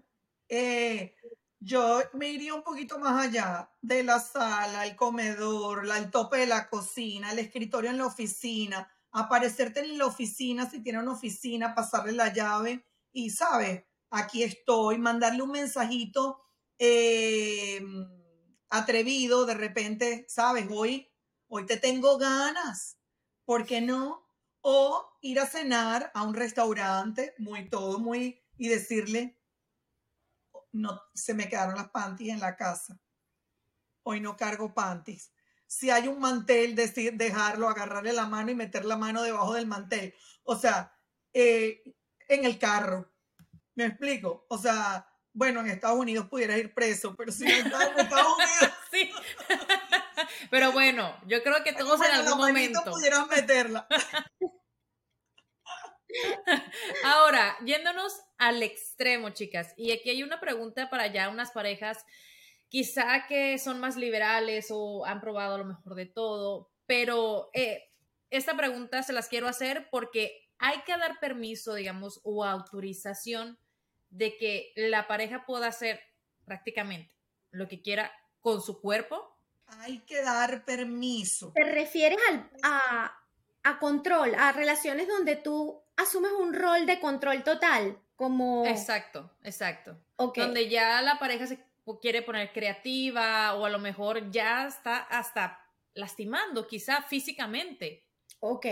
eh, 0.47 1.15
yo 1.59 2.01
me 2.13 2.29
iría 2.29 2.53
un 2.53 2.63
poquito 2.63 2.99
más 2.99 3.27
allá 3.27 3.69
de 3.81 4.03
la 4.03 4.19
sala, 4.19 4.85
el 4.85 4.95
comedor, 4.95 5.85
el 5.85 6.09
tope 6.09 6.37
de 6.37 6.47
la 6.47 6.69
cocina, 6.69 7.31
el 7.31 7.39
escritorio 7.39 7.89
en 7.89 7.97
la 7.97 8.05
oficina, 8.05 8.89
aparecerte 9.11 9.81
en 9.81 9.97
la 9.97 10.05
oficina 10.05 10.69
si 10.69 10.81
tiene 10.81 10.99
una 10.99 11.11
oficina, 11.11 11.75
pasarle 11.75 12.13
la 12.13 12.33
llave 12.33 12.85
y, 13.11 13.29
¿sabes? 13.29 13.83
Aquí 14.09 14.43
estoy, 14.43 14.97
mandarle 14.97 15.41
un 15.43 15.51
mensajito. 15.51 16.41
Eh, 16.77 17.81
atrevido, 18.69 19.45
de 19.45 19.53
repente, 19.55 20.25
sabes, 20.27 20.67
hoy, 20.69 21.11
hoy 21.47 21.65
te 21.65 21.77
tengo 21.77 22.17
ganas, 22.17 22.97
¿por 23.45 23.65
qué 23.65 23.81
no? 23.81 24.27
O 24.61 25.17
ir 25.21 25.39
a 25.39 25.47
cenar 25.47 26.11
a 26.13 26.23
un 26.23 26.33
restaurante, 26.33 27.33
muy 27.37 27.69
todo, 27.69 27.99
muy, 27.99 28.41
y 28.57 28.67
decirle, 28.67 29.39
no, 30.71 31.01
se 31.13 31.33
me 31.33 31.49
quedaron 31.49 31.75
las 31.75 31.89
panties 31.89 32.33
en 32.33 32.39
la 32.39 32.55
casa. 32.55 32.99
Hoy 34.03 34.19
no 34.19 34.37
cargo 34.37 34.73
panties. 34.73 35.31
Si 35.65 35.89
hay 35.89 36.07
un 36.07 36.19
mantel, 36.19 36.75
decir, 36.75 37.13
dejarlo, 37.13 37.69
agarrarle 37.69 38.13
la 38.13 38.25
mano 38.25 38.51
y 38.51 38.55
meter 38.55 38.85
la 38.85 38.97
mano 38.97 39.21
debajo 39.23 39.53
del 39.53 39.67
mantel. 39.67 40.13
O 40.43 40.55
sea, 40.55 40.91
eh, 41.33 41.83
en 42.27 42.45
el 42.45 42.57
carro. 42.57 43.11
¿Me 43.75 43.85
explico? 43.85 44.45
O 44.49 44.57
sea, 44.57 45.08
bueno, 45.33 45.61
en 45.61 45.67
Estados 45.67 45.99
Unidos 45.99 46.27
pudiera 46.27 46.57
ir 46.57 46.73
preso, 46.73 47.15
pero 47.15 47.31
si 47.31 47.45
en 47.45 47.67
Estados 47.67 47.93
Unidos. 47.97 48.73
sí. 48.91 49.11
pero 50.51 50.71
bueno, 50.71 51.15
yo 51.27 51.41
creo 51.43 51.63
que 51.63 51.73
todos 51.73 51.99
en 52.01 52.11
algún 52.11 52.37
momento. 52.37 52.81
pudieran 52.85 53.27
meterla. 53.27 53.87
Ahora, 57.03 57.55
yéndonos 57.65 58.19
al 58.37 58.63
extremo, 58.63 59.29
chicas, 59.29 59.73
y 59.77 59.91
aquí 59.91 60.09
hay 60.09 60.23
una 60.23 60.39
pregunta 60.39 60.89
para 60.89 61.07
ya 61.07 61.29
unas 61.29 61.51
parejas, 61.51 62.03
quizá 62.67 63.27
que 63.27 63.57
son 63.59 63.79
más 63.79 63.95
liberales 63.95 64.67
o 64.71 65.05
han 65.05 65.21
probado 65.21 65.57
lo 65.57 65.65
mejor 65.65 65.95
de 65.95 66.07
todo, 66.07 66.71
pero 66.85 67.49
eh, 67.53 67.83
esta 68.31 68.57
pregunta 68.57 69.03
se 69.03 69.13
las 69.13 69.27
quiero 69.27 69.47
hacer 69.47 69.87
porque 69.91 70.49
hay 70.57 70.81
que 70.81 70.97
dar 70.97 71.19
permiso, 71.19 71.73
digamos, 71.73 72.19
o 72.23 72.43
autorización 72.43 73.59
de 74.09 74.37
que 74.37 74.71
la 74.75 75.07
pareja 75.07 75.45
pueda 75.45 75.67
hacer 75.67 76.01
prácticamente 76.45 77.15
lo 77.51 77.67
que 77.67 77.81
quiera 77.81 78.11
con 78.39 78.61
su 78.61 78.81
cuerpo? 78.81 79.35
Hay 79.67 79.99
que 79.99 80.21
dar 80.21 80.65
permiso. 80.65 81.51
¿Te 81.53 81.63
refieres 81.63 82.19
a, 82.63 83.15
control, 83.79 84.33
a 84.35 84.51
relaciones 84.51 85.07
donde 85.07 85.35
tú 85.35 85.81
asumes 85.95 86.31
un 86.31 86.53
rol 86.53 86.85
de 86.85 86.99
control 86.99 87.43
total? 87.43 87.99
Como... 88.15 88.65
Exacto, 88.65 89.31
exacto. 89.43 89.97
Donde 90.17 90.69
ya 90.69 91.01
la 91.01 91.19
pareja 91.19 91.47
se 91.47 91.63
quiere 92.01 92.21
poner 92.21 92.51
creativa 92.51 93.55
o 93.55 93.65
a 93.65 93.69
lo 93.69 93.79
mejor 93.79 94.29
ya 94.31 94.67
está 94.67 94.97
hasta 94.97 95.59
lastimando, 95.93 96.67
quizá 96.67 97.01
físicamente. 97.03 98.05
Ok, 98.39 98.65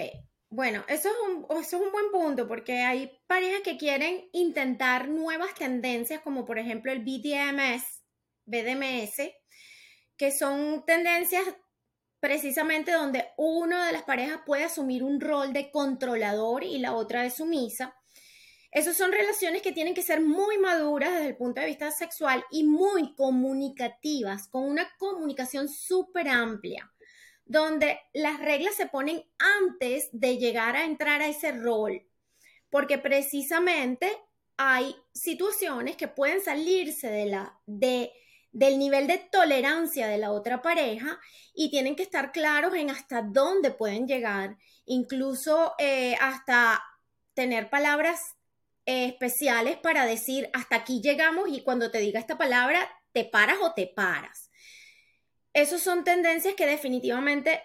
bueno, 0.49 0.85
eso 0.87 1.09
es, 1.09 1.15
un, 1.27 1.45
eso 1.59 1.77
es 1.77 1.83
un 1.83 1.91
buen 1.91 2.09
punto 2.11 2.47
porque 2.47 2.81
hay 2.81 3.19
parejas 3.27 3.61
que 3.63 3.77
quieren 3.77 4.29
intentar 4.31 5.09
nuevas 5.09 5.53
tendencias 5.55 6.21
como 6.21 6.45
por 6.45 6.57
ejemplo 6.57 6.91
el 6.91 6.99
BDMS, 6.99 8.03
BDMS, 8.45 9.29
que 10.15 10.31
son 10.31 10.85
tendencias 10.85 11.43
precisamente 12.21 12.93
donde 12.93 13.25
una 13.37 13.87
de 13.87 13.91
las 13.91 14.03
parejas 14.03 14.39
puede 14.45 14.63
asumir 14.63 15.03
un 15.03 15.19
rol 15.19 15.51
de 15.51 15.69
controlador 15.69 16.63
y 16.63 16.79
la 16.79 16.93
otra 16.95 17.23
de 17.23 17.29
sumisa. 17.29 17.93
Esas 18.71 18.95
son 18.95 19.11
relaciones 19.11 19.61
que 19.61 19.73
tienen 19.73 19.93
que 19.93 20.01
ser 20.01 20.21
muy 20.21 20.57
maduras 20.57 21.13
desde 21.13 21.27
el 21.27 21.37
punto 21.37 21.61
de 21.61 21.67
vista 21.67 21.91
sexual 21.91 22.43
y 22.51 22.63
muy 22.63 23.15
comunicativas, 23.15 24.47
con 24.47 24.63
una 24.63 24.87
comunicación 24.97 25.67
súper 25.67 26.29
amplia 26.29 26.91
donde 27.47 27.99
las 28.13 28.39
reglas 28.39 28.75
se 28.75 28.87
ponen 28.87 29.23
antes 29.39 30.09
de 30.11 30.37
llegar 30.37 30.75
a 30.75 30.85
entrar 30.85 31.21
a 31.21 31.27
ese 31.27 31.51
rol, 31.51 32.05
porque 32.69 32.97
precisamente 32.97 34.11
hay 34.57 34.95
situaciones 35.13 35.95
que 35.95 36.07
pueden 36.07 36.41
salirse 36.41 37.09
de 37.09 37.27
la, 37.27 37.59
de, 37.65 38.11
del 38.51 38.79
nivel 38.79 39.07
de 39.07 39.19
tolerancia 39.19 40.07
de 40.07 40.17
la 40.17 40.31
otra 40.31 40.61
pareja 40.61 41.19
y 41.53 41.69
tienen 41.69 41.95
que 41.95 42.03
estar 42.03 42.31
claros 42.31 42.73
en 42.73 42.89
hasta 42.89 43.21
dónde 43.21 43.71
pueden 43.71 44.07
llegar, 44.07 44.57
incluso 44.85 45.73
eh, 45.77 46.15
hasta 46.19 46.83
tener 47.33 47.69
palabras 47.69 48.35
eh, 48.85 49.05
especiales 49.05 49.77
para 49.77 50.05
decir 50.05 50.49
hasta 50.53 50.77
aquí 50.77 51.01
llegamos 51.01 51.49
y 51.49 51.61
cuando 51.61 51.91
te 51.91 51.99
diga 51.99 52.19
esta 52.19 52.37
palabra, 52.37 52.89
te 53.13 53.25
paras 53.25 53.57
o 53.61 53.73
te 53.73 53.87
paras. 53.87 54.46
Esas 55.57 55.81
son 55.81 56.03
tendencias 56.03 56.53
que 56.53 56.67
definitivamente 56.67 57.63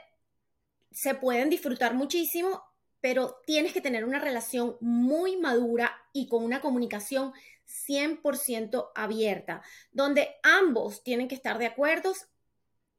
se 0.93 1.15
pueden 1.15 1.51
disfrutar 1.51 1.93
muchísimo, 1.93 2.65
pero 3.03 3.43
tienes 3.45 3.75
que 3.75 3.83
tener 3.83 4.07
una 4.07 4.19
relación 4.19 4.79
muy 4.81 5.37
madura 5.37 5.93
y 6.15 6.27
con 6.27 6.43
una 6.43 6.63
comunicación 6.63 7.35
100% 7.67 8.93
abierta, 8.95 9.61
donde 9.91 10.37
ambos 10.43 11.05
tienen 11.05 11.29
que 11.29 11.35
estar 11.35 11.59
de 11.59 11.67
acuerdo 11.67 12.15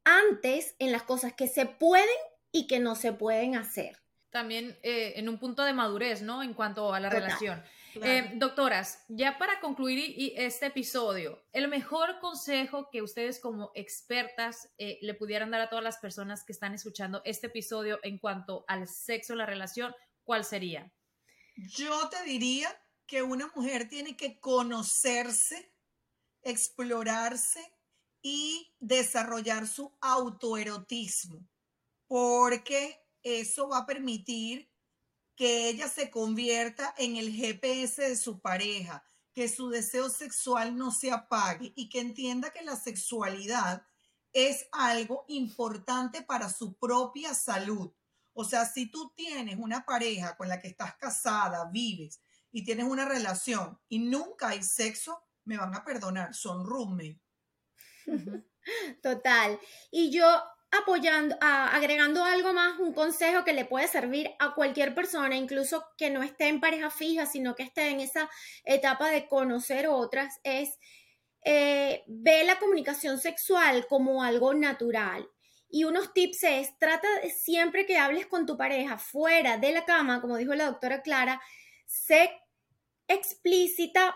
antes 0.04 0.76
en 0.78 0.92
las 0.92 1.02
cosas 1.02 1.34
que 1.34 1.48
se 1.48 1.66
pueden 1.66 2.06
y 2.52 2.68
que 2.68 2.80
no 2.80 2.94
se 2.94 3.14
pueden 3.14 3.56
hacer. 3.56 3.98
También 4.30 4.78
eh, 4.84 5.14
en 5.16 5.28
un 5.28 5.40
punto 5.40 5.64
de 5.64 5.74
madurez, 5.74 6.22
¿no? 6.22 6.44
En 6.44 6.54
cuanto 6.54 6.94
a 6.94 7.00
la 7.00 7.10
relación. 7.10 7.64
Eh, 8.02 8.32
doctoras, 8.36 9.04
ya 9.08 9.38
para 9.38 9.60
concluir 9.60 10.16
este 10.36 10.68
episodio, 10.68 11.44
el 11.52 11.68
mejor 11.68 12.20
consejo 12.20 12.90
que 12.90 13.02
ustedes 13.02 13.40
como 13.40 13.72
expertas 13.76 14.70
eh, 14.78 14.98
le 15.02 15.14
pudieran 15.14 15.52
dar 15.52 15.62
a 15.62 15.70
todas 15.70 15.84
las 15.84 15.98
personas 15.98 16.44
que 16.44 16.54
están 16.54 16.74
escuchando 16.74 17.22
este 17.24 17.48
episodio 17.48 18.00
en 18.04 18.18
cuanto 18.18 18.66
al 18.68 18.88
sexo 18.88 19.36
la 19.36 19.46
relación, 19.46 19.94
¿cuál 20.24 20.44
sería? 20.44 20.92
Yo 21.56 22.10
te 22.10 22.24
diría 22.24 22.70
que 23.06 23.22
una 23.22 23.52
mujer 23.56 23.88
tiene 23.88 24.18
que 24.18 24.40
conocerse, 24.40 25.72
explorarse 26.42 27.62
y 28.22 28.74
desarrollar 28.80 29.68
su 29.68 29.96
autoerotismo, 30.02 31.48
porque 32.08 33.00
eso 33.22 33.70
va 33.70 33.80
a 33.80 33.86
permitir 33.86 34.73
que 35.36 35.70
ella 35.70 35.88
se 35.88 36.10
convierta 36.12 36.94
en 36.98 37.18
el 37.18 37.32
GPS 37.32 38.02
de 38.02 38.16
su 38.16 38.40
pareja, 38.40 39.04
que 39.34 39.50
su 39.50 39.70
deseo 39.70 40.10
sexual 40.10 40.78
no 40.78 40.92
se 40.92 41.12
apague 41.12 41.74
y 41.76 41.90
que 41.90 42.00
entienda 42.00 42.52
que 42.52 42.64
la 42.64 42.76
sexualidad 42.76 43.86
es 44.32 44.68
algo 44.72 45.26
importante 45.28 46.22
para 46.22 46.50
su 46.50 46.78
propia 46.78 47.34
salud. 47.34 47.92
O 48.34 48.44
sea, 48.44 48.66
si 48.66 48.88
tú 48.90 49.14
tienes 49.16 49.58
una 49.60 49.86
pareja 49.86 50.36
con 50.36 50.50
la 50.50 50.60
que 50.60 50.68
estás 50.68 50.96
casada, 50.98 51.70
vives 51.72 52.22
y 52.52 52.64
tienes 52.64 52.86
una 52.86 53.06
relación 53.06 53.80
y 53.90 54.00
nunca 54.00 54.50
hay 54.50 54.64
sexo, 54.64 55.24
me 55.46 55.58
van 55.58 55.76
a 55.76 55.84
perdonar, 55.84 56.34
son 56.34 56.66
roommates. 56.66 57.22
Total. 59.04 59.60
Y 59.92 60.12
yo 60.12 60.26
apoyando, 60.82 61.36
agregando 61.42 62.24
algo 62.24 62.54
más, 62.54 62.80
un 62.80 62.94
consejo 62.94 63.44
que 63.44 63.54
le 63.54 63.66
puede 63.66 63.88
servir 63.88 64.32
a 64.40 64.54
cualquier 64.54 64.96
persona, 64.96 65.36
incluso 65.36 65.86
que 65.98 66.10
no 66.10 66.24
esté 66.24 66.48
en 66.48 66.60
pareja 66.60 66.90
fija, 66.90 67.26
sino 67.26 67.56
que 67.56 67.64
esté 67.64 67.90
en 67.90 68.00
esa 68.00 68.30
etapa 68.66 69.10
de 69.10 69.28
conocer 69.28 69.88
otras, 69.88 70.40
es 70.44 70.78
eh, 71.46 72.04
ve 72.08 72.44
la 72.46 72.60
comunicación 72.60 73.20
sexual 73.20 73.86
como 73.88 74.24
algo 74.24 74.54
natural. 74.54 75.30
Y 75.70 75.86
unos 75.86 76.14
tips 76.14 76.44
es, 76.44 76.78
trata 76.78 77.08
siempre 77.36 77.86
que 77.86 77.98
hables 77.98 78.28
con 78.28 78.46
tu 78.46 78.58
pareja 78.58 78.98
fuera 78.98 79.58
de 79.58 79.72
la 79.72 79.86
cama, 79.86 80.22
como 80.22 80.38
dijo 80.38 80.54
la 80.54 80.68
doctora 80.68 81.02
Clara, 81.02 81.42
sé 81.86 82.32
explícita, 83.08 84.16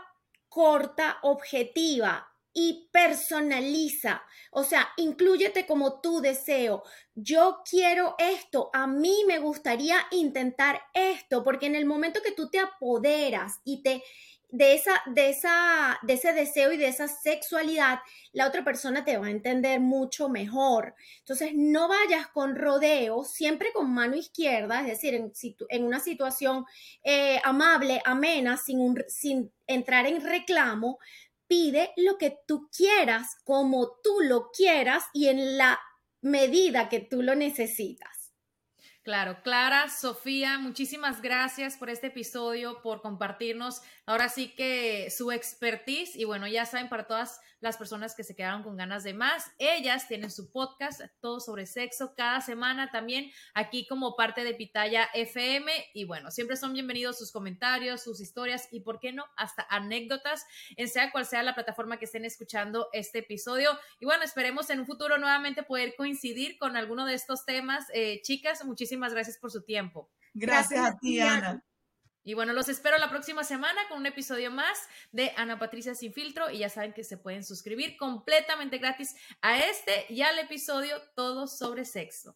corta, 0.50 1.18
objetiva 1.24 2.32
y 2.60 2.90
personaliza. 2.92 4.24
O 4.50 4.64
sea, 4.64 4.90
incluyete 4.98 5.68
como 5.68 6.02
tu 6.02 6.22
deseo. 6.22 6.82
Yo 7.14 7.62
quiero 7.70 8.16
esto, 8.18 8.72
a 8.74 8.88
mí 8.88 9.26
me 9.28 9.38
gustaría 9.38 10.00
intentar 10.10 10.82
esto, 10.96 11.44
porque 11.44 11.68
en 11.68 11.76
el 11.76 11.86
momento 11.86 12.24
que 12.24 12.32
tú 12.32 12.50
te 12.50 12.58
apoderas 12.58 13.60
y 13.64 13.84
te 13.84 14.02
de 14.50 14.76
esa 14.76 15.02
de 15.08 15.30
esa 15.30 16.00
de 16.04 16.14
ese 16.14 16.32
deseo 16.34 16.72
y 16.72 16.78
de 16.78 16.88
esa 16.88 17.08
sexualidad, 17.08 18.00
la 18.32 18.48
otra 18.48 18.64
persona 18.64 19.04
te 19.04 19.18
va 19.18 19.28
a 19.28 19.32
entender 19.32 19.80
mucho 19.80 20.28
mejor. 20.28 20.96
Entonces, 21.20 21.52
no 21.54 21.88
vayas 21.88 22.28
con 22.30 22.56
rodeo, 22.56 23.24
siempre 23.24 23.72
con 23.74 23.94
mano 23.94 24.16
izquierda, 24.16 24.82
es 24.82 24.88
decir, 24.88 25.14
en, 25.14 25.32
en 25.70 25.84
una 25.84 26.00
situación 26.00 26.66
eh, 27.04 27.40
amable, 27.44 28.02
amena, 28.06 28.58
sin, 28.58 28.80
un, 28.80 29.04
sin 29.10 29.52
entrar 29.68 30.08
en 30.08 30.22
reclamo, 30.22 30.98
pide 31.48 31.92
lo 31.98 32.18
que 32.18 32.38
tú 32.48 32.70
quieras, 32.76 33.38
como 33.44 34.00
tú 34.04 34.20
lo 34.22 34.52
quieras 34.52 35.06
y 35.14 35.28
en 35.28 35.58
la 35.58 35.80
medida 36.22 36.90
que 36.90 37.00
tú 37.00 37.22
lo 37.22 37.36
necesitas. 37.36 38.34
Claro, 39.04 39.42
Clara, 39.42 39.88
Sofía, 39.88 40.60
muchísimas 40.60 41.22
gracias 41.22 41.78
por 41.78 41.90
este 41.90 42.08
episodio, 42.08 42.82
por 42.82 43.02
compartirnos 43.02 43.82
ahora 44.08 44.30
sí 44.30 44.56
que 44.56 45.12
su 45.12 45.32
expertise 45.32 46.16
y 46.16 46.24
bueno, 46.24 46.48
ya 46.48 46.66
saben, 46.66 46.90
para 46.90 47.06
todas 47.06 47.40
las 47.60 47.78
personas 47.78 48.16
que 48.16 48.24
se 48.24 48.36
quedaron 48.36 48.64
con 48.64 48.78
ganas 48.78 49.04
de 49.04 49.14
más. 49.14 49.52
Ellas 49.58 50.08
tienen 50.08 50.32
su 50.32 50.52
podcast, 50.52 51.02
todo 51.20 51.40
sobre 51.40 51.66
sexo, 51.66 52.14
cada 52.16 52.42
semana 52.42 52.90
también 52.90 53.32
aquí 53.54 53.86
como 53.88 54.16
parte 54.16 54.44
de 54.44 54.54
Pitaya 54.54 55.10
FM. 55.14 55.72
Y 55.94 56.06
bueno, 56.06 56.32
siempre 56.32 56.56
son 56.56 56.74
bienvenidos 56.74 57.18
sus 57.18 57.32
comentarios, 57.32 58.02
sus 58.02 58.22
historias 58.22 58.70
y, 58.72 58.80
¿por 58.80 59.00
qué 59.00 59.12
no?, 59.12 59.26
hasta 59.36 59.68
anécdotas, 59.70 60.46
en 60.78 60.88
sea 60.88 61.12
cual 61.12 61.26
sea 61.26 61.44
la 61.44 61.56
plataforma 61.56 61.98
que 61.98 62.06
estén 62.06 62.26
escuchando 62.26 62.88
este 62.94 63.20
episodio. 63.20 63.78
Y 64.00 64.06
bueno, 64.06 64.24
esperemos 64.24 64.70
en 64.70 64.80
un 64.80 64.86
futuro 64.86 65.18
nuevamente 65.18 65.64
poder 65.64 65.96
coincidir 65.98 66.58
con 66.58 66.78
alguno 66.78 67.06
de 67.06 67.16
estos 67.16 67.46
temas. 67.46 67.86
Eh, 67.94 68.22
chicas, 68.22 68.64
muchísimas 68.64 69.14
gracias 69.14 69.38
por 69.38 69.52
su 69.52 69.64
tiempo. 69.64 70.10
Gracias, 70.34 70.80
a 70.80 70.98
ti, 70.98 71.20
Ana. 71.20 71.62
Y 72.28 72.34
bueno, 72.34 72.52
los 72.52 72.68
espero 72.68 72.98
la 72.98 73.10
próxima 73.10 73.46
semana 73.46 73.80
con 73.88 74.00
un 74.00 74.06
episodio 74.06 74.52
más 74.52 74.78
de 75.14 75.32
Ana 75.38 75.58
Patricia 75.60 75.96
Sin 75.96 76.12
Filtro 76.12 76.52
y 76.52 76.58
ya 76.58 76.68
saben 76.68 76.92
que 76.92 77.06
se 77.06 77.16
pueden 77.16 77.46
suscribir 77.46 77.96
completamente 77.96 78.80
gratis 78.80 79.16
a 79.42 79.60
este 79.60 80.08
y 80.10 80.24
al 80.24 80.38
episodio 80.38 80.98
Todo 81.16 81.48
sobre 81.48 81.86
Sexo. 81.86 82.36